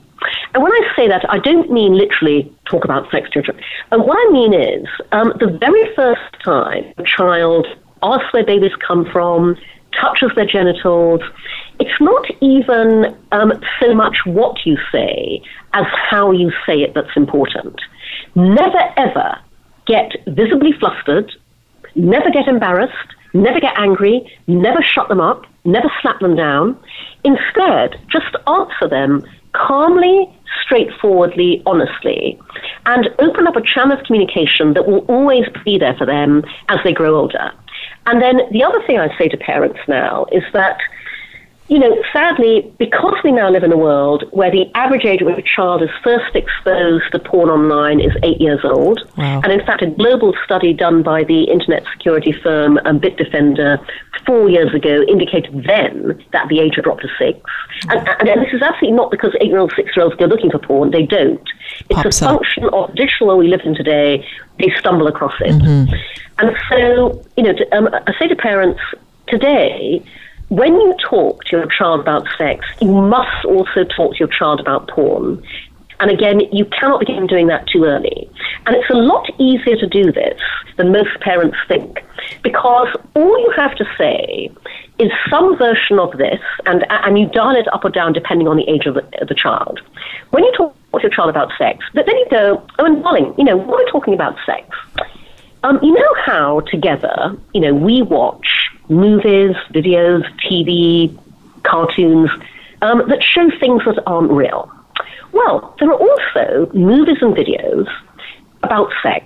[0.54, 3.44] And when I say that, I don't mean literally talk about sex your.
[3.92, 7.68] And what I mean is, um, the very first time a child
[8.04, 9.58] asks where babies come from,
[10.00, 11.22] touches their genitals,
[11.80, 15.42] it's not even um, so much what you say
[15.74, 17.76] as how you say it that's important.
[18.36, 19.40] Never ever
[19.88, 21.32] get visibly flustered,
[21.96, 26.78] never get embarrassed, never get angry, never shut them up, never slap them down.
[27.24, 32.40] Instead, just answer them calmly, straightforwardly, honestly,
[32.86, 36.80] and open up a channel of communication that will always be there for them as
[36.84, 37.52] they grow older.
[38.06, 40.78] And then the other thing I say to parents now is that
[41.72, 45.26] you know, sadly, because we now live in a world where the average age at
[45.26, 49.40] which a child is first exposed to porn online is eight years old, Wow.
[49.42, 53.80] and in fact, a global study done by the internet security firm um, Bitdefender
[54.26, 57.40] four years ago indicated then that the age had dropped to six.
[57.88, 60.26] And, and, and this is absolutely not because eight year olds, six year olds go
[60.26, 61.42] looking for porn, they don't.
[61.90, 62.36] It's Pops a up.
[62.36, 64.28] function of the digital world we live in today,
[64.60, 65.56] they stumble across it.
[66.38, 68.82] And so, you know, to, um, I say to parents
[69.30, 70.04] today,
[70.52, 74.60] when you talk to your child about sex, you must also talk to your child
[74.60, 75.42] about porn.
[76.02, 78.30] And again, you cannot begin doing that too early.
[78.66, 80.42] And it's a lot easier to do this
[80.76, 82.04] than most parents think,
[82.44, 84.52] because all you have to say
[85.00, 88.58] is some version of this, and, and you dial it up or down depending on
[88.58, 89.80] the age of the, of the child.
[90.32, 93.46] When you talk to your child about sex, then you go, oh, and darling, you
[93.46, 94.68] know, what are we talking about sex?
[95.64, 101.16] Um, you know how together, you know, we watch movies, videos, TV,
[101.64, 102.30] cartoons
[102.82, 104.72] um, that show things that aren't real.
[105.34, 107.88] Well, there are also movies and videos
[108.64, 109.26] about sex,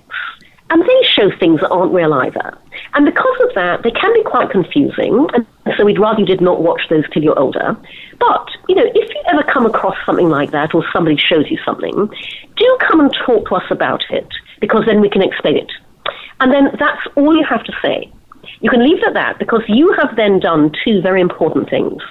[0.70, 2.58] and they show things that aren't real either.
[2.94, 5.46] And because of that, they can be quite confusing, and
[5.78, 7.78] so we'd rather you did not watch those till you're older.
[8.20, 11.58] But, you know, if you ever come across something like that, or somebody shows you
[11.64, 12.10] something,
[12.58, 14.28] do come and talk to us about it,
[14.60, 15.72] because then we can explain it.
[16.40, 18.12] And then that's all you have to say.
[18.62, 22.02] You can leave it at that because you have then done two very important things.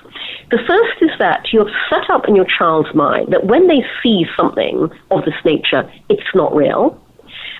[0.50, 3.84] The first is that you have set up in your child's mind that when they
[4.02, 7.00] see something of this nature, it's not real.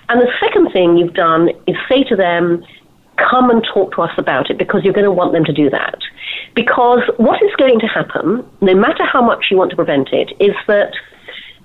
[0.09, 2.63] And the second thing you've done is say to them,
[3.17, 5.69] come and talk to us about it because you're going to want them to do
[5.69, 5.97] that.
[6.53, 10.31] Because what is going to happen, no matter how much you want to prevent it,
[10.39, 10.93] is that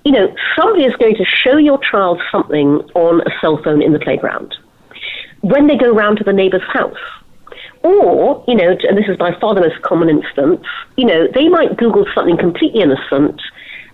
[0.05, 3.93] you know, somebody is going to show your child something on a cell phone in
[3.93, 4.55] the playground
[5.43, 6.97] when they go round to the neighbour's house.
[7.83, 10.61] Or, you know, and this is by far the most common instance,
[10.97, 13.41] you know, they might Google something completely innocent,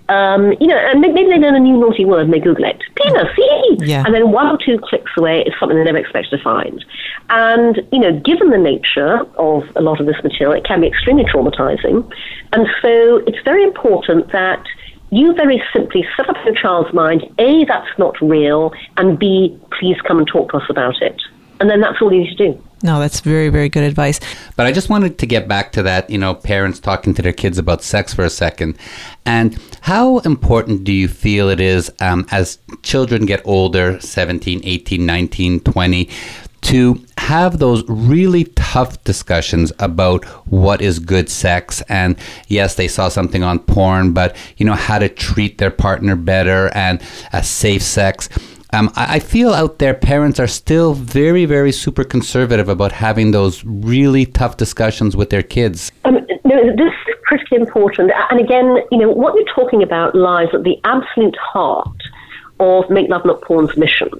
[0.08, 2.80] um, you know, and maybe they learn a new naughty word and they Google it.
[2.96, 3.76] Penis, see?
[3.80, 4.04] Yeah.
[4.04, 6.84] And then one or two clicks away is something they never expect to find.
[7.30, 10.88] And, you know, given the nature of a lot of this material, it can be
[10.88, 12.08] extremely traumatizing.
[12.52, 14.64] And so it's very important that
[15.10, 19.56] you very simply set up in your child's mind, A, that's not real, and B,
[19.78, 21.20] please come and talk to us about it.
[21.60, 22.62] And then that's all you need to do.
[22.82, 24.20] No, that's very, very good advice.
[24.54, 27.32] But I just wanted to get back to that, you know, parents talking to their
[27.32, 28.76] kids about sex for a second.
[29.24, 35.06] And how important do you feel it is um, as children get older, 17, 18,
[35.06, 36.10] 19, 20,
[36.62, 42.16] to have those really tough discussions about what is good sex and
[42.48, 46.68] yes they saw something on porn but you know how to treat their partner better
[46.74, 47.00] and
[47.32, 48.28] a safe sex
[48.76, 53.30] um, I, I feel out there parents are still very very super conservative about having
[53.32, 58.12] those really tough discussions with their kids Um, no, this is critically important.
[58.30, 62.00] And again, you know, what you're talking about lies at the absolute heart
[62.60, 64.10] of Make Love Not Porn's mission.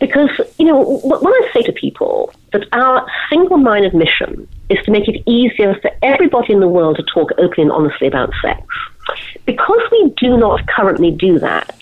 [0.00, 4.78] Because, you know, wh- when I say to people that our single minded mission is
[4.84, 8.30] to make it easier for everybody in the world to talk openly and honestly about
[8.42, 8.62] sex,
[9.44, 11.78] because we do not currently do that,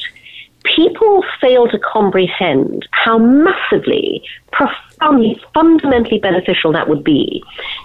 [0.65, 4.23] people fail to comprehend how massively,
[4.53, 7.43] profoundly, fundamentally beneficial that would be.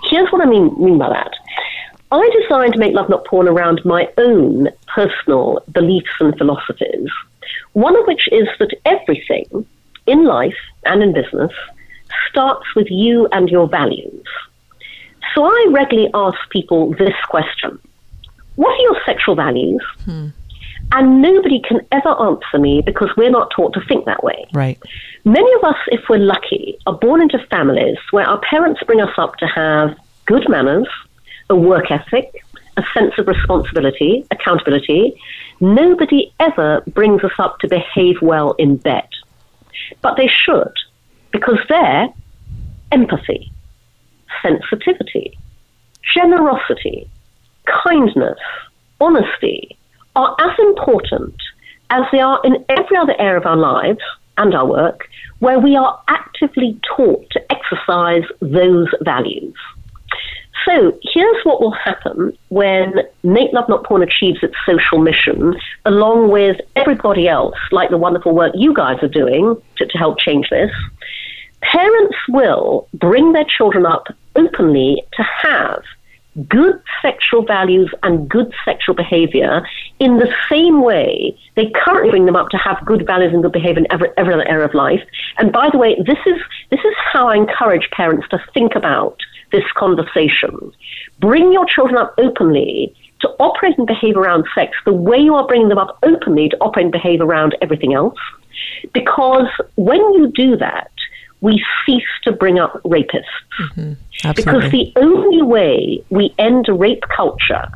[0.09, 1.31] Here's what I mean, mean by that.
[2.11, 7.09] I designed to make love not porn around my own personal beliefs and philosophies.
[7.73, 9.65] One of which is that everything
[10.05, 11.51] in life and in business
[12.29, 14.25] starts with you and your values.
[15.35, 17.77] So I regularly ask people this question
[18.55, 19.83] What are your sexual values?
[20.05, 20.27] Hmm.
[20.91, 24.47] And nobody can ever answer me because we're not taught to think that way.
[24.53, 24.79] Right.
[25.25, 29.13] Many of us, if we're lucky, are born into families where our parents bring us
[29.17, 30.87] up to have good manners,
[31.49, 32.33] a work ethic,
[32.77, 35.19] a sense of responsibility, accountability.
[35.59, 39.07] Nobody ever brings us up to behave well in bed.
[40.01, 40.73] But they should,
[41.31, 42.09] because there,
[42.91, 43.51] empathy,
[44.41, 45.37] sensitivity,
[46.13, 47.09] generosity,
[47.83, 48.39] kindness,
[49.01, 49.76] honesty
[50.17, 51.35] are as important
[51.91, 54.01] as they are in every other area of our lives
[54.37, 55.07] and our work
[55.39, 59.53] where we are actively taught to exercise those values.
[60.65, 66.29] So here's what will happen when Make Love Not Porn achieves its social mission, along
[66.29, 70.49] with everybody else, like the wonderful work you guys are doing to, to help change
[70.49, 70.71] this.
[71.61, 75.83] Parents will bring their children up openly to have
[76.47, 79.67] good sexual values and good sexual behavior
[79.99, 83.51] in the same way they currently bring them up to have good values and good
[83.51, 85.01] behavior in every, every other area of life.
[85.37, 89.17] And by the way, this is this is how I encourage parents to think about
[89.51, 90.71] this conversation.
[91.19, 95.47] Bring your children up openly to operate and behave around sex the way you are
[95.47, 98.19] bringing them up openly to operate and behave around everything else.
[98.93, 100.91] Because when you do that,
[101.41, 103.23] we cease to bring up rapists.
[103.59, 103.93] Mm-hmm.
[104.35, 107.67] Because the only way we end rape culture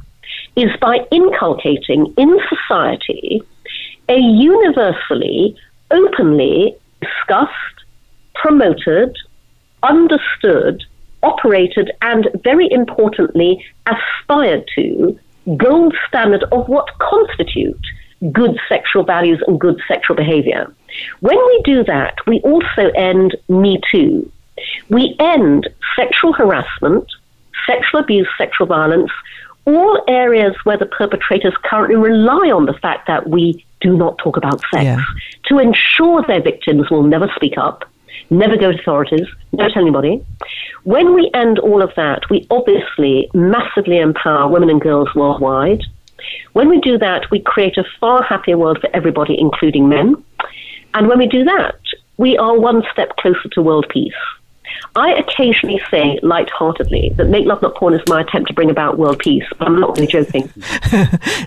[0.55, 3.41] is by inculcating in society
[4.09, 5.55] a universally,
[5.91, 7.85] openly discussed,
[8.35, 9.15] promoted,
[9.83, 10.83] understood,
[11.23, 15.17] operated, and very importantly, aspired to
[15.57, 17.79] gold standard of what constitute
[18.31, 20.73] good sexual values and good sexual behavior.
[21.19, 24.31] When we do that, we also end Me Too.
[24.89, 27.05] We end sexual harassment,
[27.65, 29.11] sexual abuse, sexual violence,
[29.65, 34.37] all areas where the perpetrators currently rely on the fact that we do not talk
[34.37, 34.99] about sex Yeah.
[35.47, 37.85] to ensure their victims will never speak up,
[38.29, 40.21] never go to authorities, never tell anybody.
[40.83, 45.83] When we end all of that, we obviously massively empower women and girls worldwide.
[46.53, 50.15] When we do that, we create a far happier world for everybody, including men.
[50.93, 51.75] And when we do that,
[52.17, 54.13] we are one step closer to world peace.
[54.95, 58.97] I occasionally say lightheartedly that Make Love Not Porn is my attempt to bring about
[58.97, 60.51] world peace, but I'm not really joking.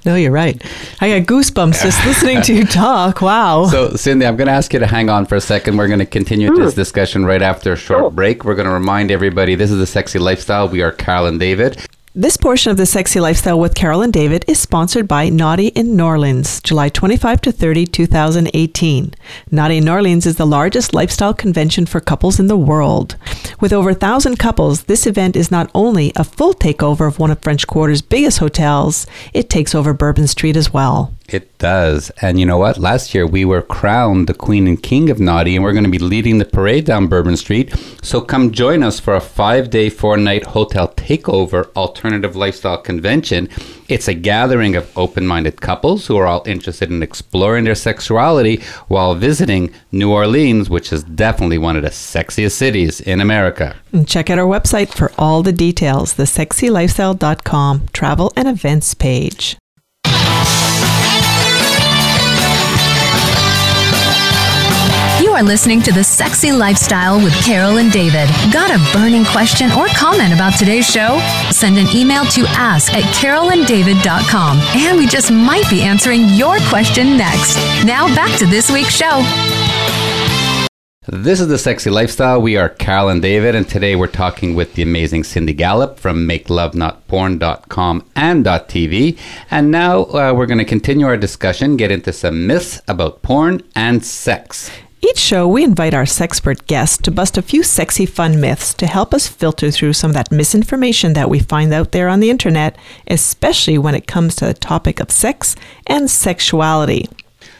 [0.07, 0.63] No, you're right.
[1.01, 3.21] I got goosebumps just listening to you talk.
[3.23, 3.67] Wow.
[3.67, 5.77] So, Cindy, I'm going to ask you to hang on for a second.
[5.77, 6.61] We're going to continue hmm.
[6.61, 8.11] this discussion right after a short Sure.
[8.11, 8.45] break.
[8.45, 10.69] We're going to remind everybody this is the Sexy Lifestyle.
[10.69, 11.87] We are Carol and David.
[12.17, 15.97] This portion of the Sexy Lifestyle with Carol and David is sponsored by Naughty in
[15.97, 19.15] New Orleans, July 25 to 30, 2018.
[19.51, 23.17] Naughty in New Orleans is the largest lifestyle convention for couples in the world.
[23.59, 27.33] With over a thousand couples, this event is not only a full takeover of one
[27.33, 31.13] of French Quarter's biggest hotels, it takes over Bourbon Street as well.
[31.29, 32.11] It does.
[32.21, 32.77] And you know what?
[32.77, 35.91] Last year we were crowned the Queen and King of Naughty, and we're going to
[35.91, 37.75] be leading the parade down Bourbon Street.
[38.03, 43.49] So come join us for a five day, four night hotel takeover alternative lifestyle convention.
[43.89, 48.63] It's a gathering of open minded couples who are all interested in exploring their sexuality
[48.89, 53.77] while visiting New Orleans, which is definitely one of the sexiest cities in America.
[54.07, 59.57] Check out our website for all the details, thesexylifestyle.com travel and events page.
[65.35, 68.29] Are listening to The Sexy Lifestyle with Carol and David.
[68.53, 71.19] Got a burning question or comment about today's show?
[71.51, 77.17] Send an email to ask at carolanddavid.com and we just might be answering your question
[77.17, 77.57] next.
[77.85, 79.25] Now back to this week's show.
[81.09, 82.41] This is the Sexy Lifestyle.
[82.41, 86.29] We are Carol and David, and today we're talking with the amazing Cindy Gallop from
[86.29, 89.19] MakeLoveNotPorn.com and .tv.
[89.51, 93.63] And now uh, we're going to continue our discussion, get into some myths about porn
[93.75, 94.71] and sex.
[95.05, 98.87] Each show, we invite our sexpert guests to bust a few sexy fun myths to
[98.87, 102.31] help us filter through some of that misinformation that we find out there on the
[102.31, 107.07] internet, especially when it comes to the topic of sex and sexuality.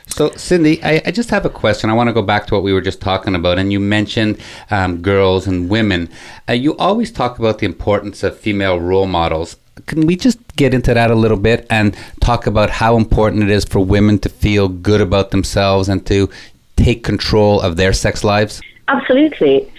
[0.07, 1.91] So, Cindy, I, I just have a question.
[1.91, 4.41] I want to go back to what we were just talking about, and you mentioned
[4.71, 6.09] um, girls and women.
[6.49, 9.59] Uh, you always talk about the importance of female role models.
[9.85, 13.51] Can we just get into that a little bit and talk about how important it
[13.51, 16.31] is for women to feel good about themselves and to
[16.77, 18.61] take control of their sex lives?
[18.89, 19.71] Absolutely.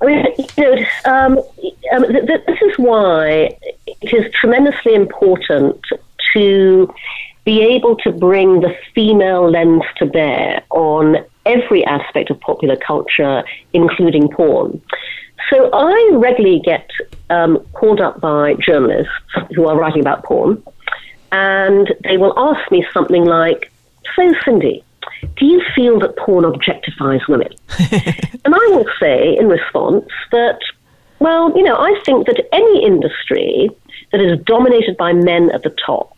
[0.00, 0.24] I mean,
[0.56, 1.38] you know, um,
[1.92, 5.80] um, th- th- this is why it is tremendously important
[6.34, 6.92] to
[7.44, 11.16] be able to bring the female lens to bear on
[11.46, 14.80] every aspect of popular culture, including porn.
[15.50, 16.90] So I regularly get
[17.30, 19.12] um, called up by journalists
[19.54, 20.62] who are writing about porn,
[21.32, 23.72] and they will ask me something like,
[24.14, 24.84] So, Cindy,
[25.36, 27.52] do you feel that porn objectifies women?
[28.44, 30.58] and I will say in response that,
[31.18, 33.70] well, you know, I think that any industry
[34.12, 36.14] that is dominated by men at the top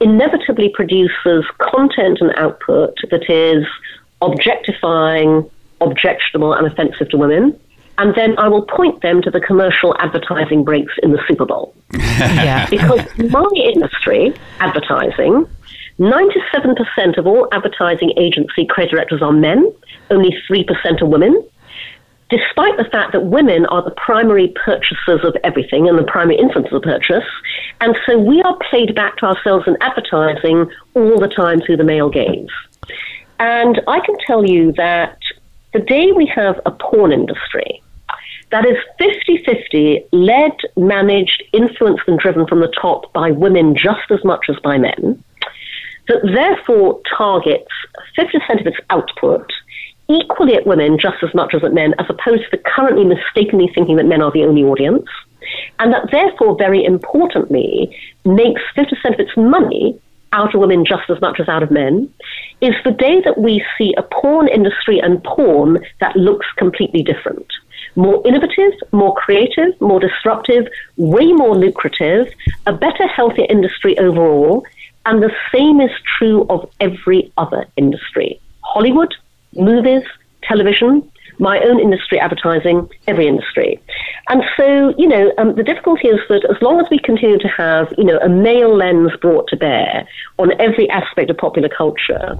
[0.00, 3.66] inevitably produces content and output that is
[4.22, 5.48] objectifying,
[5.80, 7.58] objectionable, and offensive to women.
[7.98, 11.74] And then I will point them to the commercial advertising breaks in the Super Bowl.
[12.18, 12.66] Yeah.
[12.68, 15.46] Because my industry, advertising,
[15.98, 19.72] 97% of all advertising agency creative directors are men,
[20.10, 21.44] only 3% are women.
[22.30, 26.72] Despite the fact that women are the primary purchasers of everything and the primary influencers
[26.72, 27.24] of purchase,
[27.80, 31.84] and so we are played back to ourselves in advertising all the time through the
[31.84, 32.48] male gaze.
[33.40, 35.18] And I can tell you that
[35.72, 37.82] the day we have a porn industry
[38.50, 44.10] that is 50 50 led, managed, influenced, and driven from the top by women just
[44.10, 45.22] as much as by men,
[46.08, 47.70] that therefore targets
[48.18, 49.50] 50% of its output
[50.08, 53.70] equally at women just as much as at men, as opposed to the currently mistakenly
[53.74, 55.06] thinking that men are the only audience.
[55.78, 59.98] and that therefore, very importantly, makes 50% of its money
[60.32, 62.12] out of women just as much as out of men,
[62.60, 67.46] is the day that we see a porn industry and porn that looks completely different.
[67.96, 72.32] More innovative, more creative, more disruptive, way more lucrative,
[72.66, 74.64] a better, healthier industry overall,
[75.08, 79.14] and the same is true of every other industry Hollywood,
[79.54, 80.02] movies,
[80.42, 83.80] television, my own industry, advertising, every industry.
[84.28, 87.48] And so, you know, um, the difficulty is that as long as we continue to
[87.48, 90.06] have, you know, a male lens brought to bear
[90.38, 92.36] on every aspect of popular culture,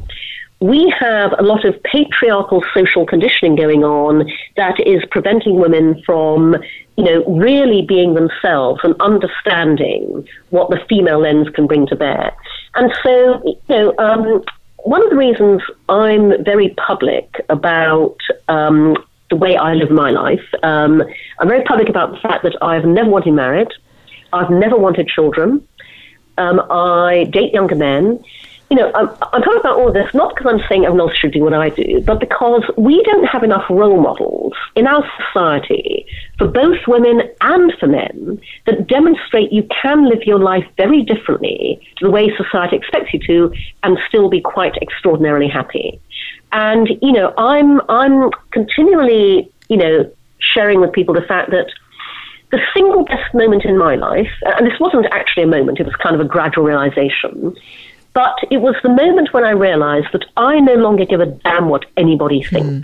[0.60, 6.56] we have a lot of patriarchal social conditioning going on that is preventing women from,
[6.96, 12.34] you know, really being themselves and understanding what the female lens can bring to bear.
[12.78, 14.44] And so, you know, um,
[14.84, 18.16] one of the reasons I'm very public about
[18.46, 18.96] um,
[19.30, 21.02] the way I live my life, um,
[21.40, 23.66] I'm very public about the fact that I've never wanted married,
[24.32, 25.66] I've never wanted children,
[26.38, 28.22] um, I date younger men,
[28.70, 31.32] you know, I'm, I'm, talking about all this not because I'm saying everyone else should
[31.32, 36.06] do what I do, but because we don't have enough role models in our society
[36.36, 41.80] for both women and for men that demonstrate you can live your life very differently
[41.96, 43.54] to the way society expects you to
[43.84, 45.98] and still be quite extraordinarily happy.
[46.52, 50.10] And, you know, I'm, I'm continually, you know,
[50.40, 51.66] sharing with people the fact that
[52.50, 55.94] the single best moment in my life, and this wasn't actually a moment, it was
[55.96, 57.54] kind of a gradual realization,
[58.14, 61.68] but it was the moment when I realized that I no longer give a damn
[61.68, 62.66] what anybody thinks.
[62.66, 62.82] Mm.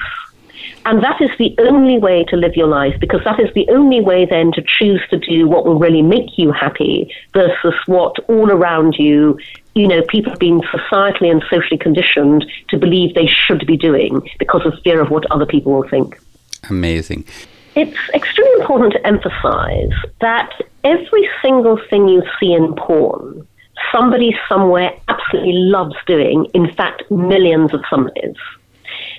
[0.86, 4.00] And that is the only way to live your life because that is the only
[4.00, 8.50] way then to choose to do what will really make you happy versus what all
[8.50, 9.38] around you,
[9.74, 14.20] you know, people have been societally and socially conditioned to believe they should be doing
[14.38, 16.20] because of fear of what other people will think.
[16.68, 17.24] Amazing.
[17.74, 20.52] It's extremely important to emphasize that
[20.84, 23.46] every single thing you see in porn
[23.92, 28.36] somebody somewhere absolutely loves doing, in fact, millions of somebodies.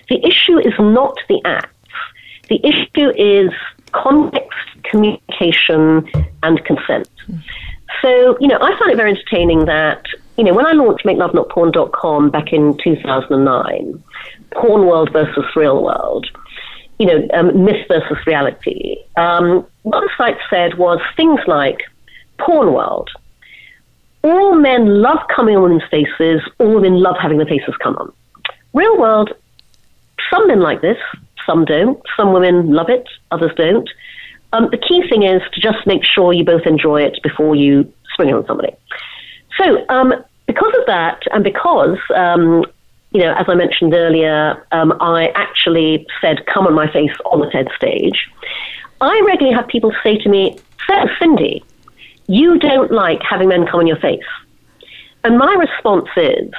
[0.09, 1.71] The issue is not the acts.
[2.49, 3.51] The issue is
[3.91, 6.07] context, communication,
[6.43, 7.09] and consent.
[8.01, 10.05] So, you know, I find it very entertaining that,
[10.37, 14.03] you know, when I launched MakeLoveNotPorn.com back in 2009,
[14.51, 16.27] porn world versus real world,
[16.99, 21.79] you know, um, myth versus reality, um, what the site said was things like
[22.37, 23.09] porn world,
[24.25, 28.11] all men love coming on women's faces, all women love having their faces come on.
[28.73, 29.31] Real world,
[30.31, 30.97] some men like this,
[31.45, 32.01] some don't.
[32.17, 33.87] Some women love it, others don't.
[34.51, 37.91] Um, the key thing is to just make sure you both enjoy it before you
[38.13, 38.73] spring it on somebody.
[39.59, 40.13] So, um,
[40.47, 42.65] because of that, and because, um,
[43.11, 47.41] you know, as I mentioned earlier, um, I actually said, come on my face on
[47.41, 48.27] the TED stage,
[49.01, 50.57] I regularly have people say to me,
[51.19, 51.63] Cindy,
[52.27, 54.23] you don't like having men come in your face.
[55.23, 56.51] And my response is,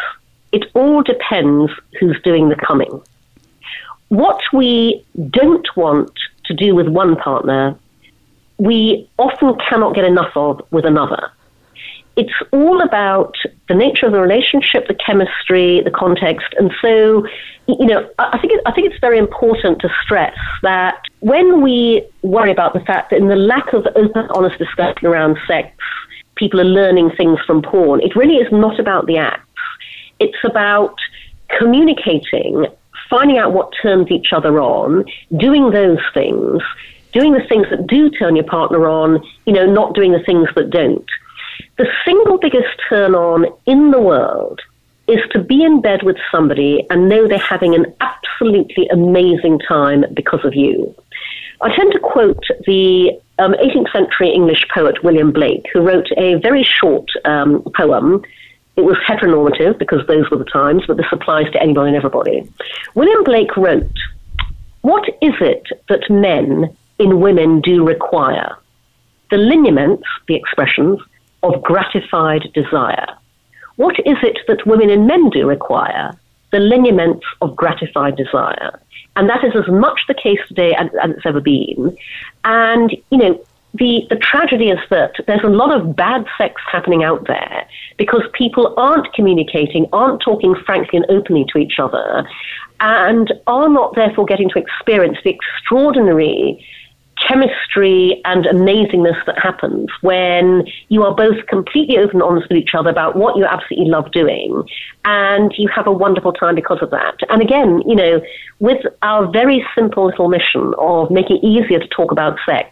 [0.53, 3.01] it all depends who's doing the coming.
[4.09, 6.13] What we don't want
[6.47, 7.77] to do with one partner,
[8.59, 11.31] we often cannot get enough of with another.
[12.17, 13.35] It's all about
[13.69, 17.27] the nature of the relationship, the chemistry, the context, and so
[17.69, 22.07] you know, I think it, I think it's very important to stress that when we
[22.23, 25.77] worry about the fact that in the lack of open, honest discussion around sex,
[26.37, 28.01] people are learning things from porn.
[28.01, 29.43] It really is not about the acts.
[30.21, 30.97] It's about
[31.59, 32.67] communicating,
[33.11, 35.05] finding out what turns each other on,
[35.37, 36.63] doing those things,
[37.13, 40.49] doing the things that do turn your partner on, you know, not doing the things
[40.55, 41.07] that don't.
[41.79, 44.61] The single biggest turn on in the world
[45.09, 50.05] is to be in bed with somebody and know they're having an absolutely amazing time
[50.15, 50.95] because of you.
[51.61, 56.35] I tend to quote the um, 18th century English poet William Blake, who wrote a
[56.37, 58.23] very short um, poem.
[58.77, 62.51] It was heteronormative because those were the times, but this applies to anybody and everybody.
[62.95, 63.91] William Blake wrote,
[64.83, 68.57] What is it that men in women do require?
[69.31, 71.01] The lineaments, the expressions,
[71.55, 73.07] of gratified desire.
[73.77, 76.13] What is it that women and men do require?
[76.53, 78.81] The lineaments of gratified desire.
[79.17, 81.97] And that is as much the case today as, as it's ever been.
[82.45, 83.45] And, you know,
[83.75, 87.67] the, the tragedy is that there's a lot of bad sex happening out there
[87.99, 92.27] because people aren't communicating, aren't talking frankly and openly to each other,
[92.81, 96.65] and are not therefore getting to experience the extraordinary
[97.27, 102.75] chemistry and amazingness that happens when you are both completely open and honest with each
[102.77, 104.63] other about what you absolutely love doing
[105.05, 107.17] and you have a wonderful time because of that.
[107.29, 108.21] And again, you know,
[108.59, 112.71] with our very simple little mission of making it easier to talk about sex,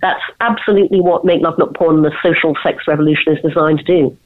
[0.00, 4.16] that's absolutely what Make Love Not Porn, the social sex revolution, is designed to do.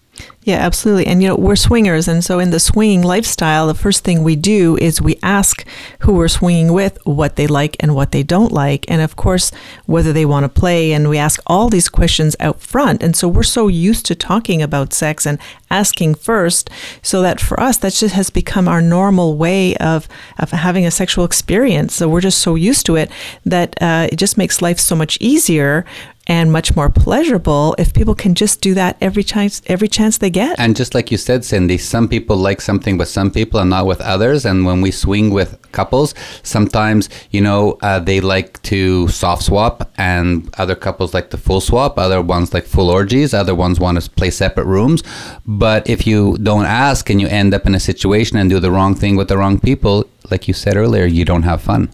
[0.46, 1.08] Yeah, absolutely.
[1.08, 4.36] And you know, we're swingers, and so in the swinging lifestyle, the first thing we
[4.36, 5.66] do is we ask
[6.00, 9.50] who we're swinging with what they like and what they don't like, and of course,
[9.86, 10.92] whether they want to play.
[10.92, 13.02] And we ask all these questions out front.
[13.02, 16.70] And so we're so used to talking about sex and asking first,
[17.02, 20.06] so that for us, that just has become our normal way of
[20.38, 21.92] of having a sexual experience.
[21.92, 23.10] So we're just so used to it
[23.44, 25.84] that uh, it just makes life so much easier
[26.26, 30.30] and much more pleasurable if people can just do that every chance every chance they
[30.30, 30.58] get.
[30.58, 33.86] And just like you said, Cindy, some people like something with some people and not
[33.86, 34.44] with others.
[34.44, 39.90] And when we swing with couples, sometimes you know uh, they like to soft swap,
[39.98, 41.98] and other couples like to full swap.
[41.98, 43.32] Other ones like full orgies.
[43.32, 45.02] Other ones want to play separate rooms.
[45.46, 48.70] But if you don't ask and you end up in a situation and do the
[48.70, 51.88] wrong thing with the wrong people, like you said earlier, you don't have fun.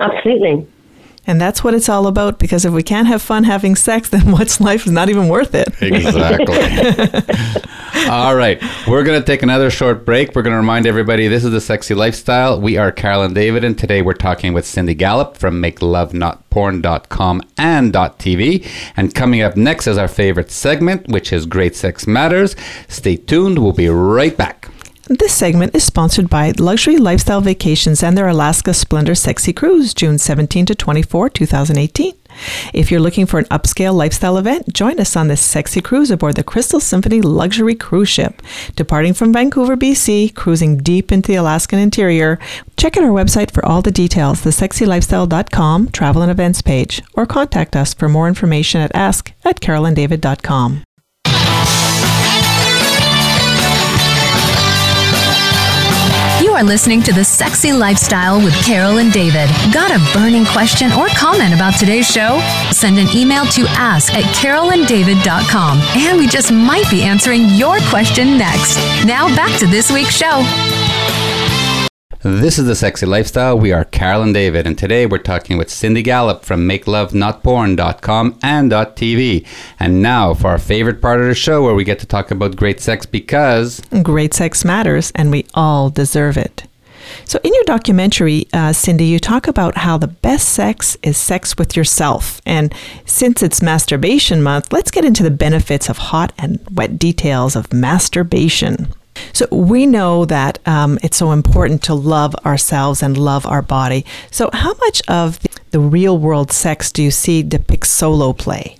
[0.00, 0.66] Absolutely.
[1.28, 4.32] And that's what it's all about because if we can't have fun having sex, then
[4.32, 5.68] what's life is not even worth it.
[5.82, 6.56] Exactly.
[8.10, 8.58] all right.
[8.88, 10.34] We're going to take another short break.
[10.34, 12.58] We're going to remind everybody this is the sexy lifestyle.
[12.58, 17.92] We are Carol and David, and today we're talking with Cindy Gallop from MakeLoveNotPorn.com and
[17.92, 18.66] .tv.
[18.96, 22.56] And coming up next is our favorite segment, which is Great Sex Matters.
[22.88, 23.58] Stay tuned.
[23.58, 24.70] We'll be right back.
[25.08, 30.18] This segment is sponsored by Luxury Lifestyle Vacations and their Alaska Splendor Sexy Cruise, June
[30.18, 32.12] 17 to 24, 2018.
[32.74, 36.36] If you're looking for an upscale lifestyle event, join us on this sexy cruise aboard
[36.36, 38.42] the Crystal Symphony luxury cruise ship.
[38.76, 42.38] Departing from Vancouver, BC, cruising deep into the Alaskan interior,
[42.76, 47.74] check out our website for all the details, thesexylifestyle.com travel and events page, or contact
[47.74, 50.84] us for more information at ask at carolanddavid.com.
[56.58, 59.48] are listening to The Sexy Lifestyle with Carol and David.
[59.72, 62.40] Got a burning question or comment about today's show?
[62.72, 68.36] Send an email to ask at carolanddavid.com and we just might be answering your question
[68.36, 68.76] next.
[69.06, 70.42] Now back to this week's show.
[72.22, 73.56] This is the Sexy Lifestyle.
[73.56, 78.72] We are Carol and David, and today we're talking with Cindy Gallop from MakeLoveNotPorn.com and
[78.72, 79.46] .tv.
[79.78, 82.56] And now for our favorite part of the show, where we get to talk about
[82.56, 86.64] great sex because Great sex matters, and we all deserve it.
[87.24, 91.56] So, in your documentary, uh, Cindy, you talk about how the best sex is sex
[91.56, 92.40] with yourself.
[92.44, 92.74] And
[93.06, 97.72] since it's masturbation month, let's get into the benefits of hot and wet details of
[97.72, 98.92] masturbation.
[99.32, 104.04] So, we know that um, it's so important to love ourselves and love our body.
[104.30, 108.76] So, how much of the, the real world sex do you see depicts solo play?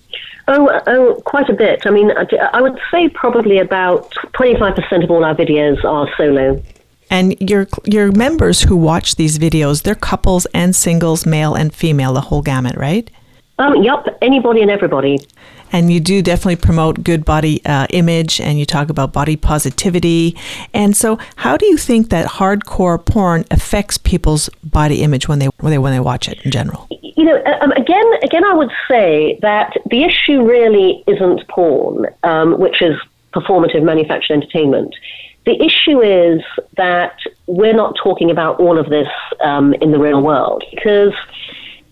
[0.48, 1.82] Oh, oh, quite a bit.
[1.84, 2.10] I mean,
[2.54, 6.62] I would say probably about 25% of all our videos are solo.
[7.10, 12.12] And your your members who watch these videos, they're couples and singles, male and female,
[12.14, 13.10] the whole gamut, right?
[13.58, 15.18] Um, yep, anybody and everybody.
[15.72, 20.36] And you do definitely promote good body uh, image, and you talk about body positivity.
[20.72, 25.46] And so, how do you think that hardcore porn affects people's body image when they
[25.60, 26.86] when they when they watch it in general?
[26.90, 32.58] You know, um, again, again, I would say that the issue really isn't porn, um,
[32.58, 32.96] which is
[33.34, 34.94] performative manufactured entertainment.
[35.44, 36.42] The issue is
[36.76, 39.08] that we're not talking about all of this
[39.40, 41.14] um, in the real world because,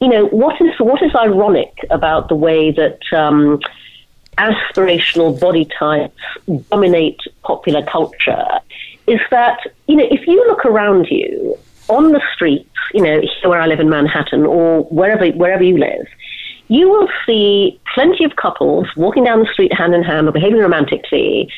[0.00, 3.60] you know, what is what is ironic about the way that um,
[4.38, 6.20] aspirational body types
[6.70, 8.46] dominate popular culture
[9.06, 11.56] is that you know if you look around you
[11.88, 15.78] on the streets, you know, here where I live in Manhattan or wherever wherever you
[15.78, 16.06] live,
[16.68, 20.58] you will see plenty of couples walking down the street hand in hand or behaving
[20.58, 21.50] romantically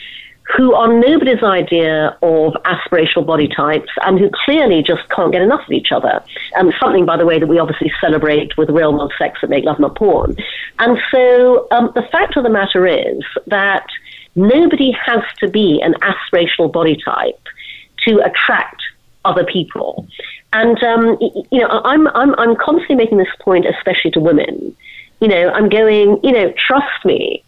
[0.57, 5.61] who are nobody's idea of aspirational body types and who clearly just can't get enough
[5.67, 6.23] of each other.
[6.57, 9.65] Um, something, by the way, that we obviously celebrate with real world sex that make
[9.65, 10.37] love not porn.
[10.79, 13.87] And so um, the fact of the matter is that
[14.37, 17.41] nobody has to be an aspirational body type
[18.07, 18.81] to attract
[19.25, 20.07] other people.
[20.55, 24.75] And um, you know, I'm I'm I'm constantly making this point, especially to women.
[25.21, 26.21] You know, I'm going.
[26.23, 27.45] You know, trust me.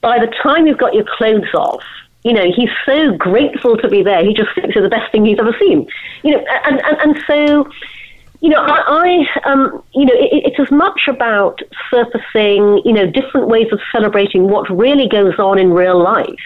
[0.00, 1.82] By the time you've got your clothes off,
[2.24, 4.24] you know, he's so grateful to be there.
[4.24, 5.88] He just thinks it's the best thing he's ever seen.
[6.22, 7.68] You know, and and, and so.
[8.40, 11.60] You know, I, I um, you know, it, it's as much about
[11.90, 16.38] surfacing, you know, different ways of celebrating what really goes on in real life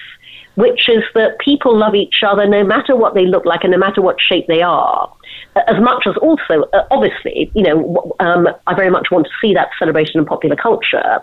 [0.55, 3.79] which is that people love each other no matter what they look like and no
[3.79, 5.13] matter what shape they are.
[5.57, 9.55] As much as also, uh, obviously, you know, um, I very much want to see
[9.55, 11.21] that celebration in popular culture.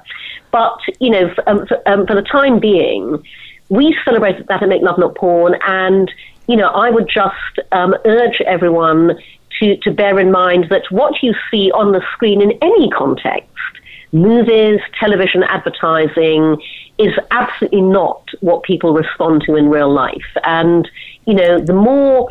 [0.51, 3.23] But, you know, for, um, for, um, for the time being,
[3.69, 6.11] we celebrated that at Make Love Not Porn, and,
[6.47, 9.17] you know, I would just um, urge everyone
[9.59, 13.49] to, to bear in mind that what you see on the screen in any context,
[14.11, 16.61] movies, television, advertising,
[16.97, 20.31] is absolutely not what people respond to in real life.
[20.43, 20.89] And,
[21.25, 22.29] you know, the more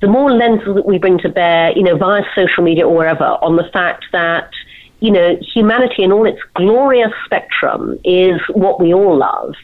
[0.00, 3.24] the more lenses that we bring to bear, you know, via social media or wherever,
[3.24, 4.50] on the fact that,
[4.98, 9.54] you know, humanity in all its glorious spectrum is what we all love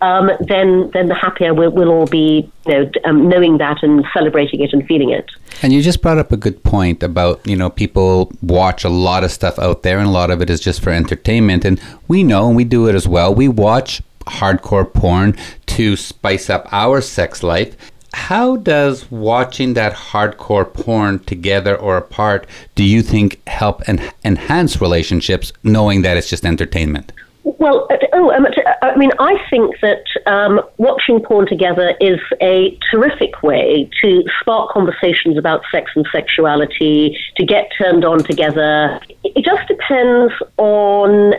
[0.00, 4.04] um, then then the happier we'll, we'll all be, you know, um, knowing that and
[4.12, 5.30] celebrating it and feeling it.
[5.62, 9.24] And you just brought up a good point about you know people watch a lot
[9.24, 11.64] of stuff out there, and a lot of it is just for entertainment.
[11.64, 13.34] And we know, and we do it as well.
[13.34, 15.36] We watch hardcore porn
[15.66, 17.76] to spice up our sex life.
[18.14, 24.80] How does watching that hardcore porn together or apart do you think help en- enhance
[24.80, 27.12] relationships, knowing that it's just entertainment?
[27.44, 28.46] Well, uh, oh, um,
[28.80, 34.70] I mean, I think that um, watching porn together is a terrific way to spark
[34.70, 38.98] conversations about sex and sexuality, to get turned on together.
[39.24, 41.34] It just depends on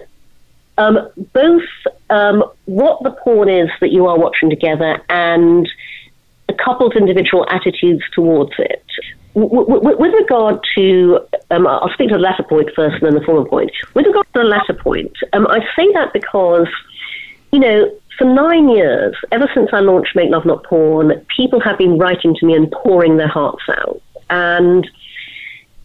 [0.77, 1.63] um, both
[2.11, 5.67] um, what the porn is that you are watching together and
[6.47, 8.85] the couple's individual attitudes towards it
[9.35, 11.19] with regard to,
[11.51, 13.71] um, I'll speak to the latter point first and then the former point.
[13.93, 16.67] With regard to the latter point, um, I say that because,
[17.51, 21.77] you know, for nine years, ever since I launched Make Love Not Porn, people have
[21.77, 24.01] been writing to me and pouring their hearts out.
[24.29, 24.89] And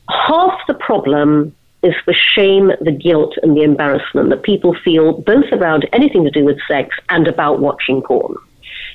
[0.08, 5.46] half the problem is the shame, the guilt, and the embarrassment that people feel both
[5.52, 8.36] around anything to do with sex and about watching porn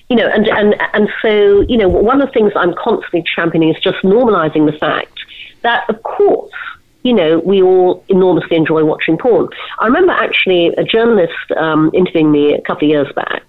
[0.09, 3.69] you know, and, and, and so, you know, one of the things I'm constantly championing
[3.73, 5.17] is just normalizing the fact
[5.63, 6.51] that, of course,
[7.03, 9.47] you know, we all enormously enjoy watching porn.
[9.79, 13.43] I remember actually a journalist um, interviewing me a couple of years back,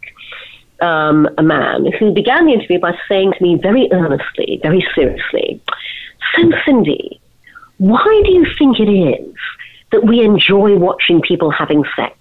[0.81, 5.61] um, a man who began the interview by saying to me very earnestly, very seriously,
[6.35, 7.21] So, Cindy,
[7.79, 9.35] why do you think it is
[9.93, 12.16] that we enjoy watching people having sex.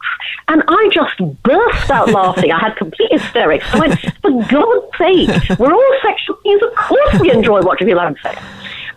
[0.47, 2.51] And I just burst out laughing.
[2.51, 3.65] I had complete hysterics.
[3.73, 6.61] I went, for God's sake, we're all sexual beings.
[6.61, 8.41] Of course we enjoy watching people having sex.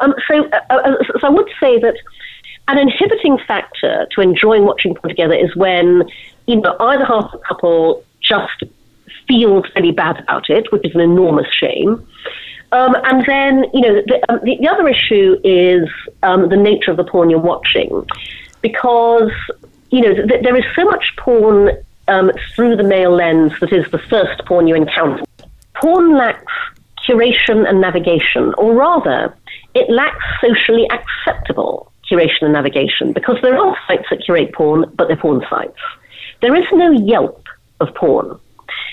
[0.00, 1.94] Um, so, uh, uh, so I would say that
[2.68, 6.08] an inhibiting factor to enjoying watching people together is when,
[6.46, 8.62] you know, either half of the couple just
[9.26, 12.06] feels really bad about it, which is an enormous shame.
[12.72, 15.88] Um, and then, you know, the, um, the, the other issue is
[16.22, 18.06] um, the nature of the porn you're watching
[18.68, 19.32] because
[19.90, 21.70] you know th- there is so much porn
[22.08, 25.24] um, through the male lens that is the first porn you encounter.
[25.74, 26.52] Porn lacks
[27.06, 29.34] curation and navigation, or rather,
[29.74, 35.08] it lacks socially acceptable curation and navigation because there are sites that curate porn, but
[35.08, 35.78] they're porn sites.
[36.40, 37.44] There is no Yelp
[37.80, 38.38] of porn.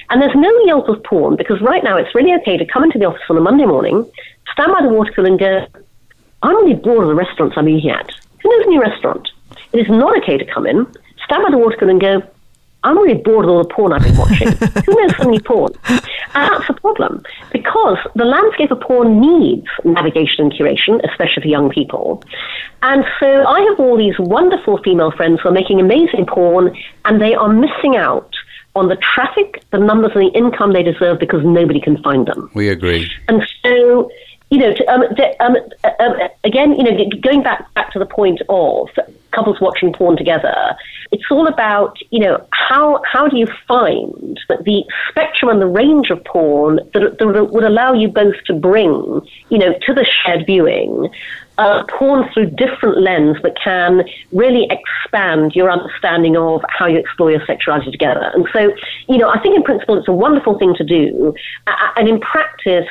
[0.10, 3.00] And there's no Yelp of porn because right now it's really okay to come into
[3.00, 4.10] the office on a Monday morning,
[4.52, 5.66] stand by the water cooler and go,
[6.44, 8.10] I'm really bored of the restaurants I'm eating at.
[8.44, 9.28] Who knows a new restaurant?
[9.76, 10.88] It is not okay to come in,
[11.26, 12.24] stand by the water cooler and go,
[12.86, 14.48] I'm really bored of all the porn I've been watching.
[14.86, 15.74] Who knows so many porn?
[15.90, 16.00] And
[16.34, 21.70] that's a problem because the landscape of porn needs navigation and curation, especially for young
[21.70, 22.24] people.
[22.84, 26.74] And so I have all these wonderful female friends who are making amazing porn
[27.04, 28.34] and they are missing out
[28.76, 32.50] on the traffic, the numbers, and the income they deserve because nobody can find them.
[32.54, 33.12] We agree.
[33.28, 34.10] And so
[34.52, 35.04] you know, to, um,
[35.40, 35.56] um,
[36.00, 38.90] um, again, you know, going back back to the point of
[39.32, 40.76] couples watching porn together,
[41.12, 46.10] it's all about, you know, how how do you find the spectrum and the range
[46.10, 50.46] of porn that, that would allow you both to bring, you know, to the shared
[50.46, 51.10] viewing,
[51.58, 57.32] uh, porn through different lens that can really expand your understanding of how you explore
[57.32, 58.32] your sexuality together.
[58.36, 58.74] And so,
[59.10, 61.34] you know, I think in principle it's a wonderful thing to do,
[61.98, 62.88] and in practice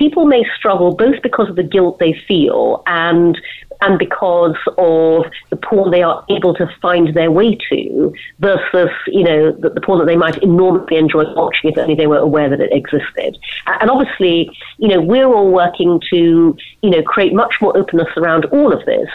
[0.00, 3.38] people may struggle both because of the guilt they feel and
[3.82, 9.22] and because of the porn they are able to find their way to versus, you
[9.22, 12.48] know, the, the porn that they might enormously enjoy watching if only they were aware
[12.48, 13.38] that it existed.
[13.66, 18.46] And obviously, you know, we're all working to, you know, create much more openness around
[18.46, 19.08] all of this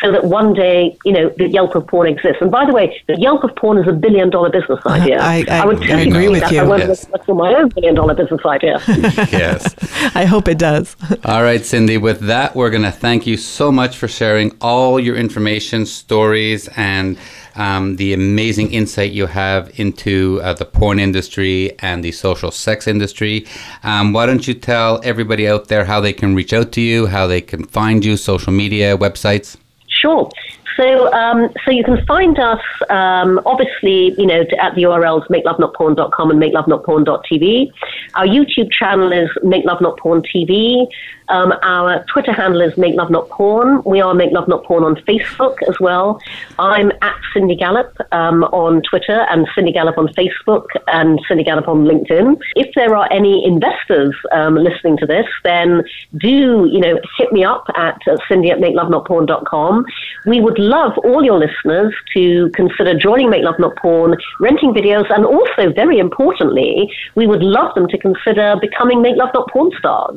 [0.00, 2.40] so that one day, you know, the Yelp of porn exists.
[2.40, 5.18] And by the way, the Yelp of porn is a billion dollar business idea.
[5.20, 6.60] I, I, I would I agree with you.
[6.60, 7.06] I want yes.
[7.26, 8.80] to my own billion dollar business idea.
[8.88, 9.74] yes.
[10.14, 10.96] I hope it does.
[11.24, 15.00] all right, Cindy, with that, we're going to thank you so much for sharing all
[15.00, 17.18] your information, stories, and
[17.56, 22.86] um, the amazing insight you have into uh, the porn industry and the social sex
[22.86, 23.46] industry.
[23.82, 27.06] Um, why don't you tell everybody out there how they can reach out to you,
[27.06, 29.56] how they can find you, social media, websites?
[30.00, 30.30] Sure.
[30.76, 36.30] So, um, so you can find us, um, obviously, you know, at the URLs makelovenotporn.com
[36.30, 37.72] and makelovenotporn.tv.
[38.14, 40.86] Our YouTube channel is Make Love Not Porn TV.
[41.28, 43.82] Um, our Twitter handle is Make Love Not Porn.
[43.84, 46.20] We are Make Love Not Porn on Facebook as well.
[46.58, 51.68] I'm at Cindy Gallop um, on Twitter and Cindy Gallop on Facebook and Cindy Gallop
[51.68, 52.40] on LinkedIn.
[52.54, 55.82] If there are any investors um, listening to this, then
[56.18, 59.84] do you know hit me up at uh, Cindy at MakeLoveNotPorn.com.
[60.26, 65.10] We would love all your listeners to consider joining Make Love Not Porn, renting videos,
[65.12, 69.70] and also very importantly, we would love them to consider becoming Make Love Not Porn
[69.78, 70.16] stars.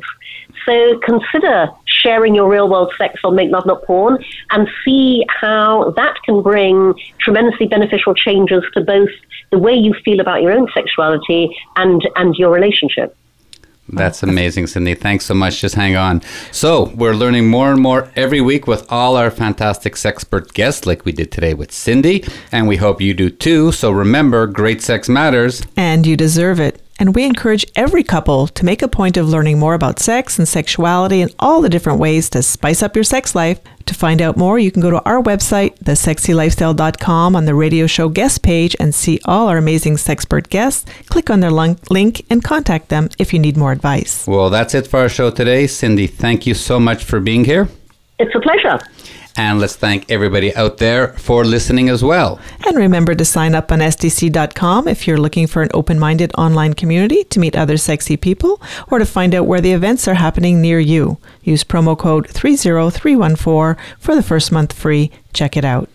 [0.66, 5.90] So consider sharing your real world sex on Make Love Not Porn and see how
[5.96, 9.10] that can bring tremendously beneficial changes to both
[9.50, 13.16] the way you feel about your own sexuality and, and your relationship.
[13.92, 14.94] That's amazing, Cindy.
[14.94, 15.60] Thanks so much.
[15.60, 16.22] Just hang on.
[16.52, 21.04] So, we're learning more and more every week with all our fantastic sexpert guests, like
[21.04, 23.72] we did today with Cindy, and we hope you do too.
[23.72, 25.62] So, remember, great sex matters.
[25.76, 26.80] And you deserve it.
[27.00, 30.46] And we encourage every couple to make a point of learning more about sex and
[30.46, 33.58] sexuality and all the different ways to spice up your sex life.
[33.86, 38.10] To find out more, you can go to our website, thesexylifestyle.com, on the radio show
[38.10, 40.84] guest page and see all our amazing sexpert guests.
[41.06, 44.26] Click on their link and contact them if you need more advice.
[44.26, 45.66] Well, that's it for our show today.
[45.66, 47.68] Cindy, thank you so much for being here.
[48.18, 48.78] It's a pleasure.
[49.40, 52.38] And let's thank everybody out there for listening as well.
[52.66, 56.74] And remember to sign up on SDC.com if you're looking for an open minded online
[56.74, 58.60] community to meet other sexy people
[58.90, 61.16] or to find out where the events are happening near you.
[61.42, 65.10] Use promo code 30314 for the first month free.
[65.32, 65.88] Check it out.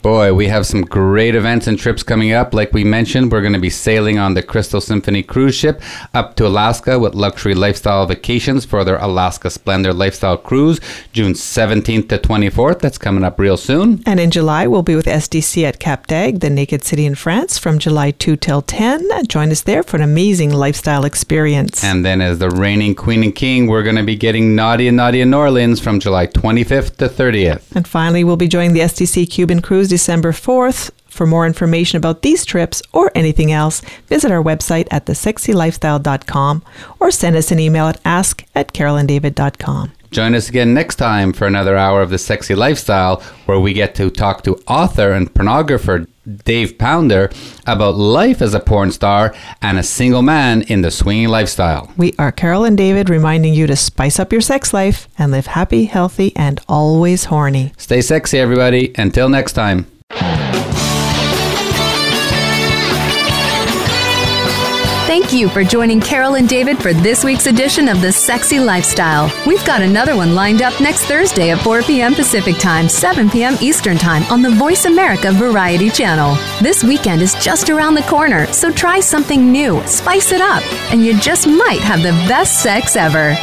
[0.00, 2.54] Boy, we have some great events and trips coming up.
[2.54, 5.82] Like we mentioned, we're going to be sailing on the Crystal Symphony cruise ship
[6.14, 10.80] up to Alaska with luxury lifestyle vacations for their Alaska Splendor Lifestyle Cruise,
[11.12, 12.78] June 17th to 24th.
[12.78, 14.00] That's coming up real soon.
[14.06, 17.58] And in July, we'll be with SDC at Cap d'Agde, the naked city in France,
[17.58, 19.26] from July 2 till 10.
[19.26, 21.82] Join us there for an amazing lifestyle experience.
[21.82, 24.96] And then, as the reigning queen and king, we're going to be getting naughty and
[24.96, 27.74] naughty in New Orleans from July 25th to 30th.
[27.74, 30.90] And finally, we'll be joining the SDC Cuban cruise December 4th.
[31.06, 36.62] For more information about these trips or anything else, visit our website at thesexylifestyle.com
[37.00, 39.92] or send us an email at ask at carolanddavid.com.
[40.10, 43.94] Join us again next time for another hour of The Sexy Lifestyle, where we get
[43.96, 46.06] to talk to author and pornographer
[46.44, 47.30] Dave Pounder
[47.66, 51.92] about life as a porn star and a single man in the swinging lifestyle.
[51.96, 55.46] We are Carol and David reminding you to spice up your sex life and live
[55.46, 57.72] happy, healthy, and always horny.
[57.76, 58.92] Stay sexy, everybody.
[58.96, 59.86] Until next time.
[65.08, 69.32] Thank you for joining Carol and David for this week's edition of The Sexy Lifestyle.
[69.46, 72.14] We've got another one lined up next Thursday at 4 p.m.
[72.14, 73.56] Pacific Time, 7 p.m.
[73.62, 76.36] Eastern Time on the Voice America Variety Channel.
[76.60, 81.02] This weekend is just around the corner, so try something new, spice it up, and
[81.02, 83.34] you just might have the best sex ever.